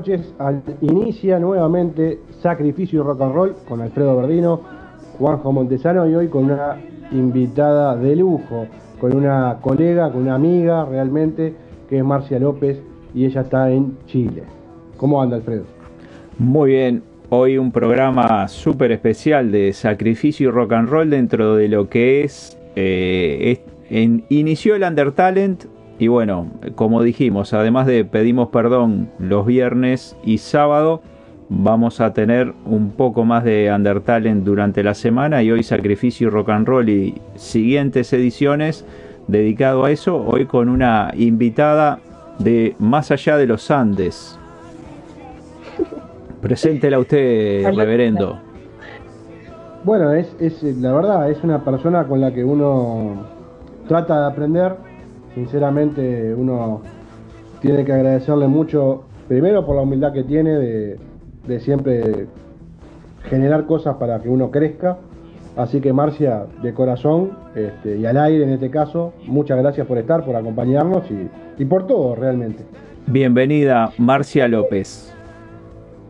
Noches. 0.00 0.34
Inicia 0.80 1.38
nuevamente 1.38 2.20
Sacrificio 2.40 3.00
y 3.00 3.02
Rock 3.04 3.20
and 3.20 3.34
Roll 3.34 3.54
con 3.68 3.80
Alfredo 3.82 4.16
Verdino, 4.16 4.60
Juanjo 5.18 5.52
Montesano 5.52 6.08
y 6.08 6.14
hoy 6.14 6.28
con 6.28 6.44
una 6.44 6.76
invitada 7.12 7.96
de 7.96 8.16
lujo, 8.16 8.66
con 8.98 9.14
una 9.14 9.58
colega, 9.60 10.10
con 10.10 10.22
una 10.22 10.36
amiga 10.36 10.86
realmente, 10.86 11.54
que 11.88 11.98
es 11.98 12.04
Marcia 12.04 12.38
López 12.38 12.80
y 13.14 13.26
ella 13.26 13.42
está 13.42 13.70
en 13.70 13.98
Chile. 14.06 14.44
¿Cómo 14.96 15.20
anda 15.20 15.36
Alfredo? 15.36 15.64
Muy 16.38 16.70
bien, 16.70 17.02
hoy 17.28 17.58
un 17.58 17.70
programa 17.70 18.48
súper 18.48 18.92
especial 18.92 19.52
de 19.52 19.72
sacrificio 19.74 20.48
y 20.48 20.50
rock 20.50 20.72
and 20.72 20.88
roll 20.88 21.10
dentro 21.10 21.56
de 21.56 21.68
lo 21.68 21.90
que 21.90 22.24
es, 22.24 22.56
eh, 22.74 23.60
inició 24.30 24.76
el 24.76 24.82
Undertalent 24.82 25.64
y 26.00 26.08
bueno, 26.08 26.46
como 26.76 27.02
dijimos, 27.02 27.52
además 27.52 27.86
de 27.86 28.06
pedimos 28.06 28.48
perdón 28.48 29.10
los 29.18 29.44
viernes 29.44 30.16
y 30.24 30.38
sábado, 30.38 31.02
vamos 31.50 32.00
a 32.00 32.14
tener 32.14 32.54
un 32.64 32.92
poco 32.92 33.26
más 33.26 33.44
de 33.44 33.70
Undertalent 33.70 34.42
durante 34.42 34.82
la 34.82 34.94
semana 34.94 35.42
y 35.42 35.50
hoy 35.50 35.62
sacrificio 35.62 36.28
y 36.28 36.30
rock 36.30 36.48
and 36.48 36.66
roll 36.66 36.88
y 36.88 37.20
siguientes 37.34 38.14
ediciones 38.14 38.86
dedicado 39.26 39.84
a 39.84 39.90
eso, 39.90 40.24
hoy 40.24 40.46
con 40.46 40.70
una 40.70 41.12
invitada 41.14 41.98
de 42.38 42.74
más 42.78 43.10
allá 43.10 43.36
de 43.36 43.46
los 43.46 43.70
Andes. 43.70 44.38
Preséntela 46.40 46.98
usted, 46.98 47.74
reverendo. 47.74 48.40
Bueno, 49.84 50.14
es, 50.14 50.34
es 50.40 50.62
la 50.62 50.94
verdad, 50.94 51.30
es 51.30 51.44
una 51.44 51.62
persona 51.62 52.04
con 52.04 52.22
la 52.22 52.32
que 52.32 52.42
uno 52.42 53.26
trata 53.86 54.20
de 54.20 54.26
aprender. 54.28 54.89
Sinceramente, 55.40 56.34
uno 56.34 56.82
tiene 57.62 57.82
que 57.82 57.94
agradecerle 57.94 58.46
mucho, 58.46 59.04
primero 59.26 59.64
por 59.64 59.74
la 59.74 59.80
humildad 59.80 60.12
que 60.12 60.22
tiene 60.22 60.50
de, 60.50 60.98
de 61.46 61.60
siempre 61.60 62.26
generar 63.24 63.64
cosas 63.64 63.96
para 63.96 64.20
que 64.20 64.28
uno 64.28 64.50
crezca. 64.50 64.98
Así 65.56 65.80
que 65.80 65.94
Marcia, 65.94 66.44
de 66.62 66.74
corazón 66.74 67.30
este, 67.54 67.96
y 67.96 68.04
al 68.04 68.18
aire 68.18 68.44
en 68.44 68.50
este 68.50 68.68
caso, 68.70 69.14
muchas 69.26 69.56
gracias 69.56 69.86
por 69.86 69.96
estar, 69.96 70.26
por 70.26 70.36
acompañarnos 70.36 71.10
y, 71.10 71.30
y 71.62 71.64
por 71.64 71.86
todo 71.86 72.14
realmente. 72.14 72.62
Bienvenida, 73.06 73.92
Marcia 73.96 74.46
López. 74.46 75.10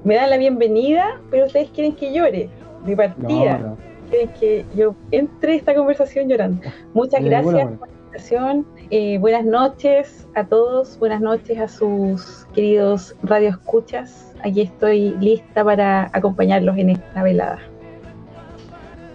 me 0.02 0.16
dan 0.16 0.30
la 0.30 0.38
bienvenida, 0.38 1.20
pero 1.30 1.46
ustedes 1.46 1.70
quieren 1.70 1.94
que 1.94 2.12
llore 2.12 2.50
de 2.84 2.96
partida. 2.96 3.58
No, 3.58 3.68
no. 3.68 3.76
Quieren 4.10 4.30
que 4.40 4.66
yo 4.74 4.96
entre 5.12 5.54
esta 5.54 5.72
conversación 5.72 6.28
llorando. 6.28 6.62
Muchas 6.94 7.22
De 7.22 7.28
gracias 7.28 7.68
por 7.78 7.88
la 7.88 7.94
invitación. 7.94 8.66
Eh, 8.92 9.18
buenas 9.18 9.44
noches 9.44 10.26
a 10.34 10.46
todos, 10.46 10.98
buenas 10.98 11.20
noches 11.20 11.60
a 11.60 11.68
sus 11.68 12.44
queridos 12.52 13.14
radioescuchas. 13.22 14.34
Aquí 14.42 14.62
estoy 14.62 15.10
lista 15.20 15.64
para 15.64 16.10
acompañarlos 16.12 16.76
en 16.76 16.90
esta 16.90 17.22
velada. 17.22 17.60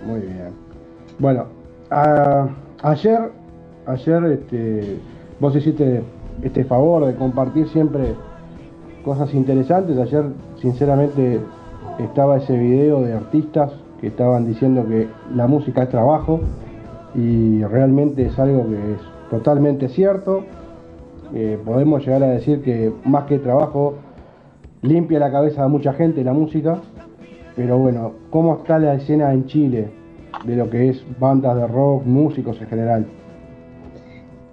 Muy 0.05 0.21
bien. 0.21 0.51
Bueno, 1.19 1.47
ayer, 2.83 3.19
ayer 3.85 4.23
este, 4.23 4.97
vos 5.41 5.53
hiciste 5.53 6.03
este 6.41 6.63
favor 6.63 7.05
de 7.05 7.15
compartir 7.15 7.67
siempre 7.67 8.15
cosas 9.03 9.33
interesantes. 9.33 9.97
Ayer, 9.97 10.23
sinceramente, 10.61 11.41
estaba 11.99 12.37
ese 12.37 12.57
video 12.57 13.01
de 13.01 13.11
artistas 13.11 13.73
que 13.99 14.07
estaban 14.07 14.47
diciendo 14.47 14.85
que 14.87 15.09
la 15.35 15.47
música 15.47 15.83
es 15.83 15.89
trabajo 15.89 16.39
y 17.13 17.61
realmente 17.65 18.27
es 18.27 18.39
algo 18.39 18.69
que 18.69 18.93
es 18.93 19.14
totalmente 19.29 19.89
cierto. 19.89 20.43
Eh, 21.33 21.59
podemos 21.65 22.05
llegar 22.05 22.23
a 22.23 22.27
decir 22.27 22.61
que 22.61 22.91
más 23.03 23.25
que 23.25 23.39
trabajo 23.39 23.95
limpia 24.81 25.19
la 25.19 25.31
cabeza 25.31 25.63
de 25.63 25.69
mucha 25.69 25.93
gente 25.93 26.23
la 26.23 26.33
música, 26.33 26.79
pero 27.55 27.77
bueno, 27.77 28.13
¿cómo 28.29 28.57
está 28.57 28.77
la 28.79 28.95
escena 28.95 29.33
en 29.33 29.45
Chile 29.45 29.89
de 30.43 30.55
lo 30.55 30.69
que 30.69 30.89
es 30.89 31.03
bandas 31.19 31.55
de 31.55 31.67
rock, 31.67 32.05
músicos 32.05 32.61
en 32.61 32.67
general? 32.67 33.05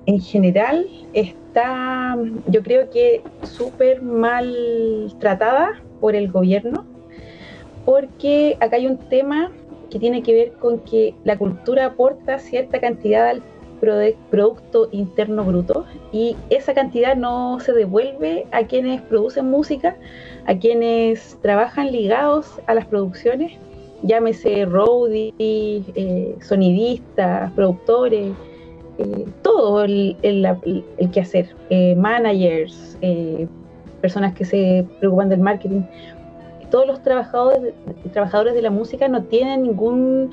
En 0.07 0.21
general 0.21 0.87
está, 1.13 2.17
yo 2.49 2.63
creo 2.63 2.91
que 2.91 3.23
súper 3.43 4.03
mal 4.03 5.15
tratada 5.21 5.81
por 6.01 6.17
el 6.17 6.31
gobierno, 6.33 6.85
porque 7.85 8.57
acá 8.61 8.77
hay 8.77 8.87
un 8.87 8.97
tema 8.97 9.51
que 9.91 9.99
tiene 9.99 10.23
que 10.23 10.33
ver 10.33 10.53
con 10.53 10.79
que 10.81 11.15
la 11.25 11.37
cultura 11.37 11.87
aporta 11.87 12.39
cierta 12.39 12.81
cantidad 12.81 13.29
al 13.29 13.43
Producto 14.31 14.89
Interno 14.93 15.45
Bruto 15.45 15.85
y 16.13 16.37
esa 16.51 16.73
cantidad 16.73 17.17
no 17.17 17.59
se 17.59 17.73
devuelve 17.73 18.47
a 18.53 18.65
quienes 18.65 19.03
producen 19.03 19.51
música, 19.51 19.97
a 20.47 20.55
quienes 20.55 21.37
trabajan 21.43 21.91
ligados 21.91 22.61
a 22.69 22.75
las 22.75 22.87
producciones, 22.87 23.59
llámese 24.03 24.67
roadies, 24.67 25.35
eh, 25.41 26.37
sonidistas, 26.43 27.51
productores, 27.55 28.33
eh, 28.99 29.25
todo 29.43 29.83
el, 29.83 30.17
quehacer, 31.13 31.49
eh, 31.71 31.97
managers, 31.97 32.97
personas 34.01 34.33
que 34.35 34.45
se 34.45 34.87
preocupan 35.01 35.29
del 35.29 35.41
marketing. 35.41 35.83
Todos 36.71 36.87
los 36.87 37.03
trabajadores, 37.03 37.75
de 38.55 38.63
la 38.63 38.71
música 38.71 39.09
no 39.09 39.25
tienen 39.25 39.65
ningún 39.65 40.31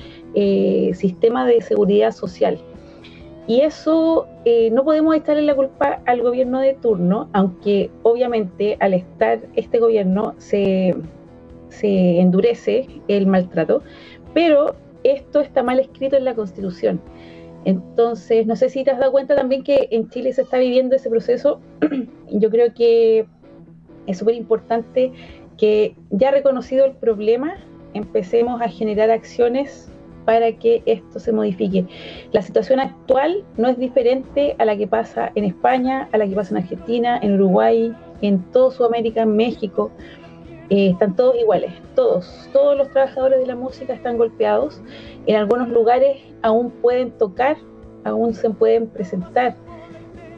sistema 0.94 1.45
de 1.45 1.62
seguridad 1.62 2.12
social. 2.12 2.60
Y 3.50 3.62
eso 3.62 4.28
eh, 4.46 4.69
no 4.69 4.84
podemos 4.84 5.16
echarle 5.16 5.42
la 5.42 5.56
culpa 5.56 6.04
al 6.06 6.22
gobierno 6.22 6.60
de 6.60 6.75
turno, 6.75 7.30
aunque 7.34 7.90
obviamente 8.04 8.78
al 8.80 8.94
estar 8.94 9.40
este 9.56 9.80
gobierno 9.80 10.36
se, 10.38 10.96
se 11.69 12.19
endurece 12.19 12.88
el 13.07 13.25
maltrato, 13.25 13.81
pero 14.36 14.75
esto 15.04 15.40
está 15.40 15.63
mal 15.63 15.80
escrito 15.80 16.16
en 16.16 16.25
la 16.25 16.36
Constitución. 16.36 17.01
Entonces, 17.66 18.46
no 18.46 18.56
sé 18.56 18.69
si 18.69 18.84
te 18.84 18.92
has 18.92 19.00
dado 19.00 19.12
cuenta 19.12 19.36
también 19.36 19.63
que 19.63 19.88
en 19.90 20.12
Chile 20.12 20.31
se 20.31 20.44
está 20.44 20.60
viviendo 20.60 20.95
ese 20.95 21.10
proceso. 21.10 21.60
Yo 22.30 22.52
creo 22.52 22.72
que 22.75 23.25
es 24.06 24.19
súper 24.19 24.36
importante 24.36 25.12
que 25.57 25.95
ya 26.12 26.30
reconocido 26.30 26.86
el 26.86 26.92
problema, 26.92 27.56
empecemos 27.95 28.62
a 28.62 28.69
generar 28.69 29.10
acciones 29.10 29.92
para 30.25 30.51
que 30.54 30.83
esto 30.86 31.19
se 31.19 31.31
modifique. 31.31 31.86
La 32.31 32.42
situación 32.42 32.80
actual 32.80 33.44
no 33.57 33.68
es 33.68 33.77
diferente 33.77 34.56
a 34.60 34.66
la 34.66 34.77
que 34.77 34.88
pasa 34.88 35.31
en 35.36 35.45
España, 35.45 36.07
a 36.12 36.18
la 36.18 36.27
que 36.27 36.36
pasa 36.36 36.51
en 36.51 36.63
Argentina, 36.63 37.19
en 37.21 37.36
Uruguay, 37.36 37.95
en 38.21 38.39
toda 38.51 38.71
Sudamérica, 38.71 39.21
en 39.21 39.36
México. 39.36 39.92
Eh, 40.69 40.92
están 40.92 41.16
todos 41.16 41.36
iguales, 41.36 41.71
todos, 41.95 42.48
todos 42.54 42.77
los 42.77 42.89
trabajadores 42.92 43.39
de 43.39 43.48
la 43.48 43.56
música 43.56 43.94
están 43.94 44.18
golpeados. 44.18 44.81
En 45.25 45.36
algunos 45.36 45.69
lugares 45.69 46.18
aún 46.44 46.69
pueden 46.69 47.12
tocar, 47.12 47.57
aún 48.04 48.36
se 48.36 48.50
pueden 48.51 48.88
presentar, 48.88 49.56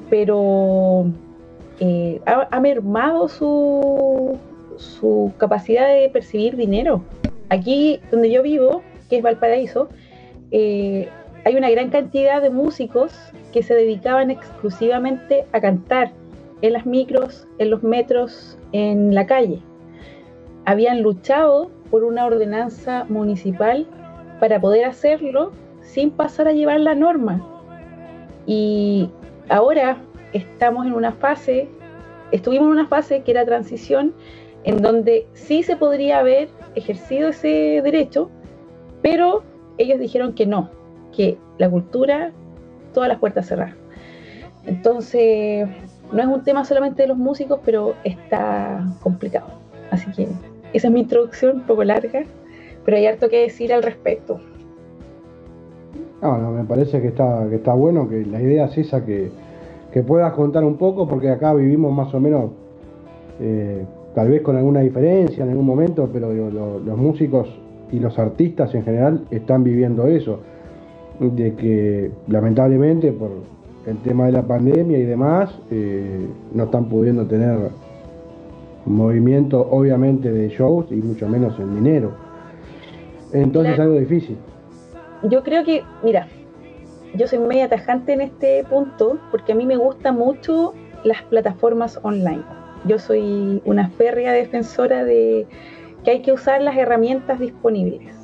pero 0.09 1.05
eh, 1.79 2.21
ha, 2.25 2.47
ha, 2.49 2.59
mermado 2.61 3.27
su, 3.27 4.37
su 4.77 5.33
capacidad 5.37 5.87
de 5.87 6.09
percibir 6.09 6.55
dinero. 6.55 7.01
Aquí 7.49 7.99
donde 8.11 8.31
yo 8.31 8.41
vivo, 8.41 8.81
que 9.11 9.17
es 9.17 9.23
Valparaíso, 9.23 9.89
eh, 10.51 11.09
hay 11.43 11.57
una 11.57 11.69
gran 11.69 11.89
cantidad 11.89 12.41
de 12.41 12.49
músicos 12.49 13.13
que 13.51 13.61
se 13.61 13.73
dedicaban 13.73 14.31
exclusivamente 14.31 15.45
a 15.51 15.59
cantar 15.59 16.13
en 16.61 16.71
las 16.73 16.85
micros, 16.85 17.45
en 17.57 17.71
los 17.71 17.83
metros, 17.83 18.57
en 18.71 19.13
la 19.13 19.25
calle. 19.25 19.59
Habían 20.63 21.01
luchado 21.01 21.71
por 21.89 22.05
una 22.05 22.25
ordenanza 22.25 23.03
municipal 23.09 23.85
para 24.39 24.61
poder 24.61 24.85
hacerlo 24.85 25.51
sin 25.81 26.11
pasar 26.11 26.47
a 26.47 26.53
llevar 26.53 26.79
la 26.79 26.95
norma. 26.95 27.45
Y 28.45 29.09
ahora 29.49 29.97
estamos 30.31 30.85
en 30.85 30.93
una 30.93 31.11
fase, 31.11 31.67
estuvimos 32.31 32.67
en 32.67 32.71
una 32.71 32.87
fase 32.87 33.23
que 33.23 33.31
era 33.31 33.43
transición, 33.43 34.13
en 34.63 34.81
donde 34.81 35.27
sí 35.33 35.63
se 35.63 35.75
podría 35.75 36.19
haber 36.19 36.47
ejercido 36.75 37.29
ese 37.29 37.81
derecho, 37.83 38.31
pero 39.01 39.43
ellos 39.77 39.99
dijeron 39.99 40.33
que 40.33 40.45
no, 40.45 40.69
que 41.15 41.37
la 41.57 41.69
cultura, 41.69 42.31
todas 42.93 43.09
las 43.09 43.19
puertas 43.19 43.47
cerradas. 43.47 43.75
Entonces, 44.65 45.67
no 46.11 46.21
es 46.21 46.27
un 46.27 46.43
tema 46.43 46.65
solamente 46.65 47.03
de 47.03 47.07
los 47.07 47.17
músicos, 47.17 47.59
pero 47.65 47.95
está 48.03 48.85
complicado. 49.01 49.47
Así 49.89 50.11
que 50.11 50.27
esa 50.73 50.87
es 50.87 50.93
mi 50.93 51.01
introducción, 51.01 51.57
un 51.57 51.63
poco 51.63 51.83
larga, 51.83 52.23
pero 52.85 52.97
hay 52.97 53.05
harto 53.07 53.29
que 53.29 53.41
decir 53.41 53.73
al 53.73 53.83
respecto. 53.83 54.39
No, 56.21 56.37
no, 56.37 56.51
me 56.51 56.63
parece 56.63 57.01
que 57.01 57.07
está, 57.07 57.47
que 57.49 57.55
está 57.55 57.73
bueno, 57.73 58.07
que 58.07 58.23
la 58.25 58.41
idea 58.41 58.65
es 58.65 58.77
esa, 58.77 59.03
que, 59.03 59.31
que 59.91 60.03
puedas 60.03 60.31
contar 60.33 60.63
un 60.63 60.77
poco, 60.77 61.07
porque 61.07 61.29
acá 61.29 61.53
vivimos 61.53 61.91
más 61.93 62.13
o 62.13 62.19
menos, 62.19 62.51
eh, 63.39 63.83
tal 64.13 64.29
vez 64.29 64.41
con 64.43 64.55
alguna 64.55 64.81
diferencia 64.81 65.43
en 65.43 65.49
algún 65.49 65.65
momento, 65.65 66.07
pero 66.13 66.31
digo, 66.31 66.49
lo, 66.51 66.79
los 66.79 66.97
músicos 66.97 67.49
y 67.91 67.99
los 67.99 68.17
artistas 68.17 68.73
en 68.73 68.83
general 68.83 69.25
están 69.31 69.63
viviendo 69.63 70.07
eso, 70.07 70.39
de 71.19 71.53
que 71.55 72.11
lamentablemente 72.27 73.11
por 73.11 73.31
el 73.85 73.97
tema 73.97 74.27
de 74.27 74.31
la 74.31 74.43
pandemia 74.43 74.97
y 74.97 75.03
demás, 75.03 75.53
eh, 75.71 76.27
no 76.53 76.63
están 76.65 76.85
pudiendo 76.85 77.25
tener 77.25 77.57
movimiento 78.85 79.67
obviamente 79.69 80.31
de 80.31 80.49
shows 80.49 80.87
y 80.91 80.95
mucho 80.95 81.27
menos 81.27 81.59
en 81.59 81.75
dinero. 81.75 82.11
Entonces 83.33 83.73
es 83.73 83.79
algo 83.79 83.95
difícil. 83.95 84.37
Yo 85.23 85.43
creo 85.43 85.63
que, 85.63 85.83
mira, 86.03 86.27
yo 87.15 87.27
soy 87.27 87.39
media 87.39 87.69
tajante 87.69 88.13
en 88.13 88.21
este 88.21 88.63
punto 88.69 89.19
porque 89.29 89.51
a 89.51 89.55
mí 89.55 89.65
me 89.65 89.77
gustan 89.77 90.17
mucho 90.17 90.73
las 91.03 91.21
plataformas 91.23 91.99
online. 92.03 92.43
Yo 92.85 92.97
soy 92.97 93.61
una 93.65 93.89
férrea 93.89 94.31
defensora 94.31 95.03
de 95.03 95.45
que 96.03 96.11
hay 96.11 96.21
que 96.21 96.31
usar 96.31 96.61
las 96.61 96.77
herramientas 96.77 97.39
disponibles. 97.39 98.15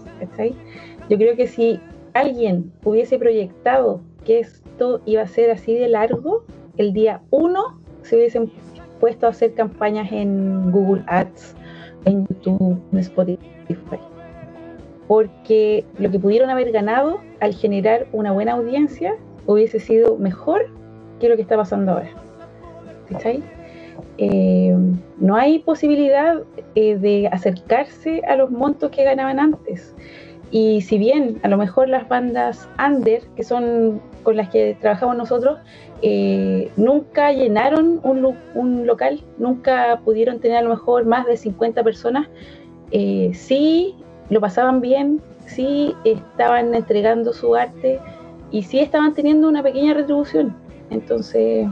Yo 1.09 1.17
creo 1.17 1.35
que 1.35 1.47
si 1.47 1.79
alguien 2.13 2.71
hubiese 2.83 3.17
proyectado 3.17 4.01
que 4.25 4.39
esto 4.39 5.01
iba 5.05 5.21
a 5.21 5.27
ser 5.27 5.51
así 5.51 5.75
de 5.75 5.87
largo, 5.87 6.43
el 6.77 6.93
día 6.93 7.21
1 7.29 7.79
se 8.01 8.17
hubiesen 8.17 8.51
puesto 8.99 9.27
a 9.27 9.29
hacer 9.29 9.53
campañas 9.53 10.11
en 10.11 10.71
Google 10.71 11.03
Ads, 11.07 11.55
en 12.05 12.27
YouTube, 12.27 12.81
en 12.91 12.99
Spotify. 12.99 13.99
Porque 15.07 15.85
lo 15.97 16.11
que 16.11 16.19
pudieron 16.19 16.49
haber 16.49 16.71
ganado 16.71 17.21
al 17.39 17.53
generar 17.53 18.07
una 18.11 18.31
buena 18.31 18.53
audiencia 18.53 19.15
hubiese 19.45 19.79
sido 19.79 20.17
mejor 20.17 20.67
que 21.19 21.29
lo 21.29 21.35
que 21.35 21.43
está 21.43 21.55
pasando 21.55 21.93
ahora. 21.93 22.09
¿Cachai? 23.09 23.41
Eh, 24.17 24.75
no 25.17 25.35
hay 25.35 25.59
posibilidad 25.59 26.41
eh, 26.75 26.97
de 26.97 27.27
acercarse 27.27 28.21
a 28.27 28.35
los 28.35 28.49
montos 28.51 28.91
que 28.91 29.03
ganaban 29.03 29.39
antes. 29.39 29.93
Y 30.49 30.81
si 30.81 30.97
bien 30.97 31.39
a 31.43 31.49
lo 31.49 31.57
mejor 31.57 31.89
las 31.89 32.07
bandas 32.07 32.69
under, 32.83 33.21
que 33.35 33.43
son 33.43 34.01
con 34.23 34.37
las 34.37 34.49
que 34.49 34.77
trabajamos 34.79 35.17
nosotros, 35.17 35.59
eh, 36.01 36.71
nunca 36.77 37.31
llenaron 37.31 37.99
un, 38.03 38.35
un, 38.53 38.87
local, 38.87 39.21
nunca 39.37 39.99
pudieron 40.05 40.39
tener 40.39 40.57
a 40.57 40.61
lo 40.61 40.69
mejor 40.69 41.05
más 41.05 41.25
de 41.25 41.35
50 41.35 41.83
personas, 41.83 42.27
sí 43.33 43.95
lo 44.29 44.39
pasaban 44.39 44.79
bien, 44.79 45.21
sí 45.45 45.95
estaban 46.05 46.73
entregando 46.73 47.33
su 47.33 47.55
arte 47.55 47.99
y 48.51 48.63
sí 48.63 48.79
estaban 48.79 49.13
teniendo 49.13 49.49
una 49.49 49.63
pequeña 49.63 49.93
retribución. 49.93 50.55
Entonces, 50.89 51.67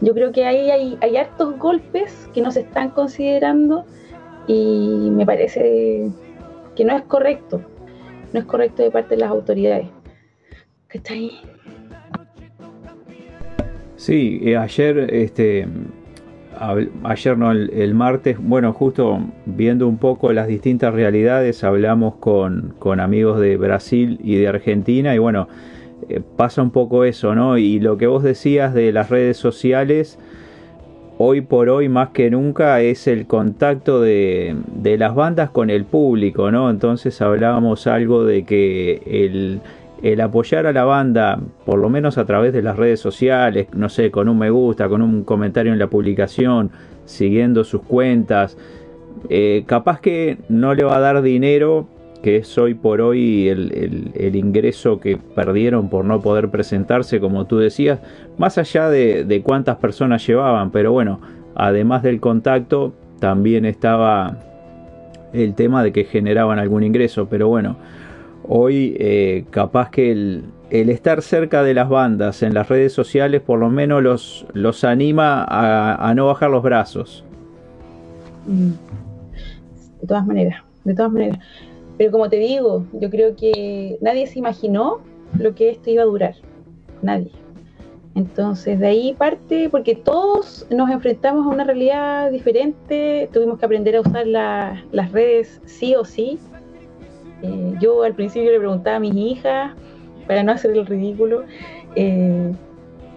yo 0.00 0.14
creo 0.14 0.32
que 0.32 0.44
ahí 0.44 0.70
hay, 0.70 0.98
hay 1.00 1.16
hartos 1.16 1.58
golpes 1.58 2.28
que 2.32 2.40
no 2.40 2.50
se 2.50 2.60
están 2.60 2.90
considerando 2.90 3.84
y 4.46 5.10
me 5.10 5.26
parece 5.26 6.10
que 6.76 6.84
no 6.84 6.96
es 6.96 7.02
correcto, 7.02 7.60
no 8.32 8.40
es 8.40 8.46
correcto 8.46 8.82
de 8.82 8.90
parte 8.90 9.16
de 9.16 9.20
las 9.20 9.30
autoridades. 9.30 9.88
¿Qué 10.88 10.98
está 10.98 11.14
ahí? 11.14 11.32
Sí, 13.96 14.40
eh, 14.44 14.56
ayer, 14.56 15.12
este, 15.12 15.66
ayer 17.02 17.36
no, 17.36 17.50
el, 17.50 17.70
el, 17.70 17.94
martes, 17.94 18.38
bueno, 18.40 18.72
justo 18.72 19.20
viendo 19.44 19.88
un 19.88 19.98
poco 19.98 20.32
las 20.32 20.46
distintas 20.46 20.94
realidades, 20.94 21.64
hablamos 21.64 22.14
con, 22.14 22.74
con 22.78 23.00
amigos 23.00 23.40
de 23.40 23.56
Brasil 23.56 24.18
y 24.22 24.36
de 24.36 24.48
Argentina 24.48 25.14
y 25.14 25.18
bueno, 25.18 25.48
pasa 26.36 26.62
un 26.62 26.70
poco 26.70 27.04
eso, 27.04 27.34
¿no? 27.34 27.58
Y 27.58 27.80
lo 27.80 27.96
que 27.98 28.06
vos 28.06 28.22
decías 28.22 28.74
de 28.74 28.92
las 28.92 29.10
redes 29.10 29.36
sociales, 29.36 30.18
hoy 31.18 31.40
por 31.40 31.68
hoy 31.68 31.88
más 31.88 32.10
que 32.10 32.30
nunca 32.30 32.80
es 32.80 33.06
el 33.06 33.26
contacto 33.26 34.00
de, 34.00 34.56
las 34.98 35.14
bandas 35.14 35.50
con 35.50 35.70
el 35.70 35.84
público, 35.84 36.50
¿no? 36.50 36.70
Entonces 36.70 37.20
hablábamos 37.20 37.86
algo 37.86 38.24
de 38.24 38.44
que 38.44 39.02
el, 39.06 39.60
el, 40.02 40.20
apoyar 40.20 40.66
a 40.66 40.72
la 40.72 40.84
banda, 40.84 41.40
por 41.66 41.78
lo 41.78 41.88
menos 41.88 42.18
a 42.18 42.24
través 42.24 42.52
de 42.52 42.62
las 42.62 42.76
redes 42.76 43.00
sociales, 43.00 43.66
no 43.74 43.88
sé, 43.88 44.10
con 44.10 44.28
un 44.28 44.38
me 44.38 44.50
gusta, 44.50 44.88
con 44.88 45.02
un 45.02 45.24
comentario 45.24 45.72
en 45.72 45.78
la 45.78 45.88
publicación, 45.88 46.70
siguiendo 47.04 47.64
sus 47.64 47.82
cuentas, 47.82 48.56
eh, 49.28 49.64
capaz 49.66 50.00
que 50.00 50.38
no 50.48 50.74
le 50.74 50.84
va 50.84 50.96
a 50.96 51.00
dar 51.00 51.22
dinero 51.22 51.88
que 52.22 52.36
es 52.36 52.58
hoy 52.58 52.74
por 52.74 53.00
hoy 53.00 53.48
el, 53.48 54.34
ingreso 54.34 54.98
que 55.00 55.16
perdieron 55.16 55.88
por 55.88 56.04
no 56.04 56.20
poder 56.20 56.48
presentarse, 56.48 57.20
como 57.20 57.46
tú 57.46 57.58
decías, 57.58 58.00
más 58.38 58.58
allá 58.58 58.88
de, 58.90 59.42
cuántas 59.44 59.76
personas 59.76 60.26
llevaban, 60.26 60.70
pero 60.70 60.92
bueno, 60.92 61.20
además 61.54 62.02
del 62.02 62.20
contacto, 62.20 62.92
también 63.20 63.64
estaba 63.64 64.36
el 65.32 65.54
tema 65.54 65.82
de 65.82 65.92
que 65.92 66.04
generaban 66.04 66.58
algún 66.58 66.82
ingreso, 66.82 67.28
pero 67.28 67.48
bueno, 67.48 67.76
hoy 68.46 68.96
eh, 68.98 69.44
capaz 69.50 69.90
que 69.90 70.10
el, 70.12 70.44
estar 70.70 71.22
cerca 71.22 71.62
de 71.62 71.74
las 71.74 71.88
bandas 71.88 72.42
en 72.42 72.54
las 72.54 72.68
redes 72.68 72.92
sociales 72.92 73.40
por 73.40 73.58
lo 73.58 73.70
menos 73.70 74.02
los, 74.02 74.46
los 74.52 74.84
anima 74.84 75.44
a, 75.44 76.08
a 76.08 76.14
no 76.14 76.26
bajar 76.26 76.50
los 76.50 76.62
brazos. 76.62 77.24
De 78.46 80.06
todas 80.06 80.26
maneras, 80.26 80.62
de 80.84 80.94
todas 80.94 81.12
maneras. 81.12 81.38
Pero 81.98 82.12
como 82.12 82.30
te 82.30 82.36
digo, 82.36 82.86
yo 82.92 83.10
creo 83.10 83.34
que 83.34 83.98
nadie 84.00 84.26
se 84.28 84.38
imaginó 84.38 85.00
lo 85.36 85.54
que 85.54 85.70
esto 85.70 85.90
iba 85.90 86.02
a 86.02 86.06
durar. 86.06 86.34
Nadie. 87.02 87.32
Entonces 88.14 88.78
de 88.78 88.86
ahí 88.86 89.14
parte, 89.14 89.68
porque 89.68 89.94
todos 89.94 90.66
nos 90.70 90.90
enfrentamos 90.90 91.44
a 91.46 91.50
una 91.50 91.64
realidad 91.64 92.30
diferente, 92.30 93.28
tuvimos 93.32 93.58
que 93.58 93.66
aprender 93.66 93.96
a 93.96 94.00
usar 94.00 94.26
la, 94.26 94.84
las 94.92 95.12
redes 95.12 95.60
sí 95.66 95.94
o 95.94 96.04
sí. 96.04 96.38
Eh, 97.42 97.74
yo 97.80 98.02
al 98.02 98.14
principio 98.14 98.50
le 98.50 98.58
preguntaba 98.58 98.96
a 98.96 99.00
mis 99.00 99.14
hijas 99.14 99.72
para 100.26 100.42
no 100.42 100.52
hacer 100.52 100.72
el 100.72 100.86
ridículo, 100.86 101.44
Eh, 101.96 102.52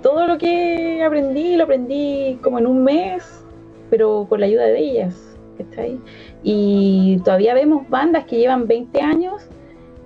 todo 0.01 0.25
lo 0.25 0.38
que 0.39 1.03
aprendí 1.03 1.55
lo 1.55 1.65
aprendí 1.65 2.39
como 2.41 2.57
en 2.57 2.65
un 2.65 2.83
mes, 2.83 3.45
pero 3.91 4.25
con 4.27 4.39
la 4.39 4.47
ayuda 4.47 4.65
de 4.65 4.79
ellas. 4.79 5.31
¿cachai? 5.57 6.00
Y 6.43 7.19
todavía 7.24 7.53
vemos 7.53 7.88
bandas 7.89 8.25
que 8.25 8.38
llevan 8.38 8.67
20 8.67 9.01
años 9.01 9.43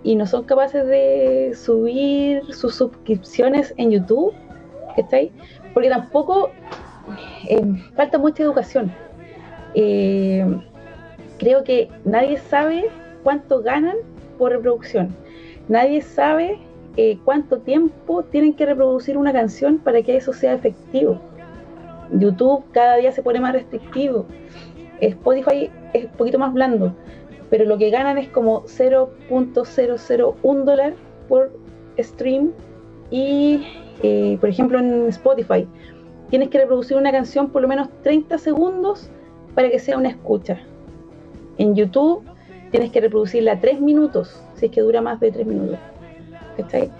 y 0.03 0.15
no 0.15 0.27
son 0.27 0.43
capaces 0.43 0.85
de 0.85 1.53
subir 1.55 2.43
sus 2.53 2.75
suscripciones 2.75 3.73
en 3.77 3.91
YouTube, 3.91 4.33
¿cachai? 4.95 5.31
Porque 5.73 5.89
tampoco 5.89 6.51
eh, 7.47 7.61
falta 7.95 8.17
mucha 8.17 8.43
educación. 8.43 8.91
Eh, 9.73 10.45
creo 11.37 11.63
que 11.63 11.89
nadie 12.03 12.37
sabe 12.37 12.89
cuánto 13.23 13.61
ganan 13.61 13.97
por 14.37 14.51
reproducción. 14.51 15.15
Nadie 15.67 16.01
sabe 16.01 16.59
eh, 16.97 17.17
cuánto 17.25 17.59
tiempo 17.59 18.23
tienen 18.23 18.53
que 18.53 18.65
reproducir 18.65 19.17
una 19.17 19.33
canción 19.33 19.79
para 19.79 20.01
que 20.01 20.15
eso 20.15 20.33
sea 20.33 20.53
efectivo. 20.53 21.19
YouTube 22.11 22.63
cada 22.71 22.97
día 22.97 23.11
se 23.11 23.23
pone 23.23 23.39
más 23.39 23.53
restrictivo. 23.53 24.25
Spotify 25.01 25.69
es 25.93 26.05
un 26.05 26.11
poquito 26.11 26.39
más 26.39 26.53
blando, 26.53 26.93
pero 27.49 27.65
lo 27.65 27.77
que 27.77 27.89
ganan 27.89 28.17
es 28.17 28.29
como 28.29 28.63
0.001 28.63 30.63
dólar 30.63 30.93
por 31.27 31.51
stream 31.99 32.51
y, 33.11 33.65
eh, 34.03 34.37
por 34.39 34.49
ejemplo, 34.49 34.79
en 34.79 35.07
Spotify 35.09 35.67
tienes 36.29 36.49
que 36.49 36.59
reproducir 36.59 36.97
una 36.97 37.11
canción 37.11 37.49
por 37.49 37.61
lo 37.61 37.67
menos 37.67 37.89
30 38.03 38.37
segundos 38.37 39.09
para 39.53 39.69
que 39.69 39.79
sea 39.79 39.97
una 39.97 40.09
escucha. 40.09 40.59
En 41.57 41.75
YouTube 41.75 42.23
tienes 42.71 42.91
que 42.91 43.01
reproducirla 43.01 43.59
3 43.59 43.79
minutos, 43.79 44.41
si 44.55 44.65
es 44.65 44.71
que 44.71 44.81
dura 44.81 45.01
más 45.01 45.19
de 45.19 45.31
3 45.31 45.45
minutos. 45.45 45.79
¿Cachai? 46.57 46.91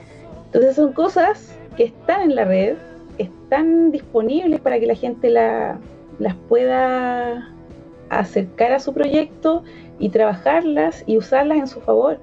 Entonces 0.45 0.75
son 0.75 0.93
cosas 0.93 1.57
que 1.75 1.85
están 1.85 2.21
en 2.21 2.35
la 2.35 2.45
red, 2.45 2.77
están 3.17 3.91
disponibles 3.91 4.61
para 4.61 4.79
que 4.79 4.85
la 4.85 4.95
gente 4.95 5.29
la, 5.29 5.79
las 6.19 6.35
pueda 6.47 7.54
acercar 8.09 8.71
a 8.71 8.79
su 8.79 8.93
proyecto 8.93 9.63
y 9.99 10.09
trabajarlas 10.09 11.03
y 11.07 11.17
usarlas 11.17 11.57
en 11.57 11.67
su 11.67 11.79
favor. 11.81 12.17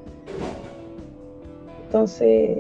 Entonces, 1.87 2.59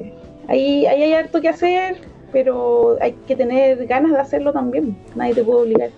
ahí, 0.48 0.86
ahí 0.86 1.02
hay 1.02 1.14
harto 1.14 1.40
que 1.40 1.48
hacer, 1.48 1.96
pero 2.32 2.96
hay 3.00 3.14
que 3.26 3.36
tener 3.36 3.86
ganas 3.86 4.12
de 4.12 4.18
hacerlo 4.18 4.52
también. 4.52 4.96
Nadie 5.14 5.34
te 5.34 5.42
puede 5.44 5.62
obligar. 5.62 5.90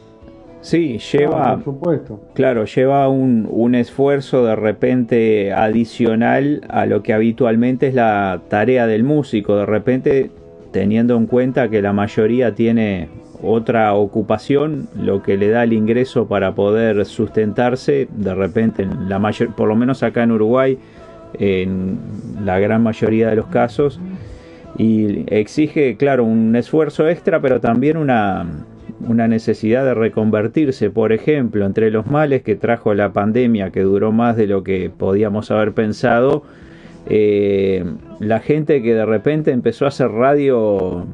Sí, 0.61 0.99
lleva, 1.13 1.51
Ah, 1.51 1.55
por 1.57 1.65
supuesto. 1.65 2.21
claro, 2.33 2.65
lleva 2.65 3.09
un, 3.09 3.47
un 3.51 3.75
esfuerzo 3.75 4.47
de 4.47 4.57
repente 4.57 5.53
adicional 5.53 6.63
a 6.71 6.87
lo 6.87 7.03
que 7.03 7.13
habitualmente 7.13 7.89
es 7.89 7.95
la 7.95 8.41
tarea 8.49 8.87
del 8.87 9.05
músico. 9.05 9.57
De 9.57 9.67
repente, 9.67 10.31
teniendo 10.73 11.17
en 11.17 11.27
cuenta 11.27 11.69
que 11.69 11.83
la 11.83 11.93
mayoría 11.93 12.55
tiene 12.55 13.11
otra 13.45 13.95
ocupación, 13.95 14.89
lo 14.95 15.23
que 15.23 15.37
le 15.37 15.49
da 15.49 15.65
el 15.65 15.73
ingreso 15.73 16.27
para 16.27 16.55
poder 16.55 17.05
sustentarse, 17.05 18.09
de 18.11 18.35
repente, 18.35 18.83
en 18.83 19.09
la 19.09 19.19
mayor, 19.19 19.55
por 19.55 19.69
lo 19.69 19.77
menos 19.77 20.03
acá 20.03 20.23
en 20.23 20.33
Uruguay, 20.33 20.79
en 21.39 21.99
la 22.45 22.59
gran 22.59 22.83
mayoría 22.83 23.29
de 23.29 23.37
los 23.37 23.47
casos, 23.47 24.01
y 24.77 25.25
exige, 25.35 25.97
claro, 25.97 26.25
un 26.25 26.57
esfuerzo 26.57 27.09
extra, 27.09 27.41
pero 27.41 27.61
también 27.61 27.97
una, 27.97 28.47
una 29.07 29.29
necesidad 29.29 29.85
de 29.85 29.95
reconvertirse. 29.95 30.91
Por 30.91 31.13
ejemplo, 31.13 31.65
entre 31.67 31.91
los 31.91 32.07
males 32.07 32.43
que 32.43 32.57
trajo 32.57 32.95
la 32.95 33.13
pandemia, 33.13 33.71
que 33.71 33.83
duró 33.83 34.13
más 34.13 34.37
de 34.37 34.47
lo 34.47 34.65
que 34.65 34.91
podíamos 34.91 35.51
haber 35.51 35.73
pensado, 35.73 36.43
eh, 37.07 37.85
la 38.19 38.41
gente 38.41 38.83
que 38.83 38.95
de 38.95 39.05
repente 39.05 39.51
empezó 39.51 39.85
a 39.85 39.89
hacer 39.89 40.11
radio 40.11 41.07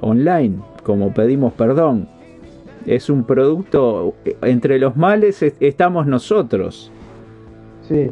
online, 0.00 0.58
como 0.88 1.12
pedimos 1.12 1.52
perdón. 1.52 2.08
Es 2.86 3.10
un 3.10 3.24
producto, 3.24 4.14
entre 4.40 4.78
los 4.78 4.96
males 4.96 5.42
es- 5.42 5.54
estamos 5.60 6.06
nosotros. 6.06 6.90
Sí. 7.82 8.08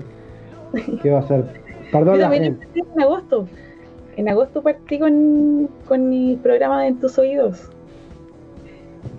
¿Qué 1.02 1.10
va 1.10 1.18
a 1.18 1.20
hacer? 1.22 1.44
Perdón 1.90 2.20
en 2.34 2.58
agosto. 3.00 3.48
En 4.18 4.28
agosto 4.28 4.62
partí 4.62 4.98
con, 4.98 5.68
con 5.88 6.10
mi 6.10 6.36
programa 6.36 6.82
de 6.82 6.88
En 6.88 6.96
tus 7.00 7.18
oídos. 7.18 7.70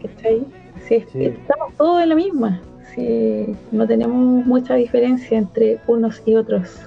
¿Cachai? 0.03 0.43
Sí, 0.87 1.03
Sí. 1.11 1.23
Estamos 1.25 1.73
todos 1.77 2.03
en 2.03 2.09
la 2.09 2.15
misma. 2.15 2.61
Sí, 2.93 3.55
no 3.71 3.87
tenemos 3.87 4.45
mucha 4.45 4.75
diferencia 4.75 5.37
entre 5.39 5.79
unos 5.87 6.21
y 6.25 6.35
otros. 6.35 6.79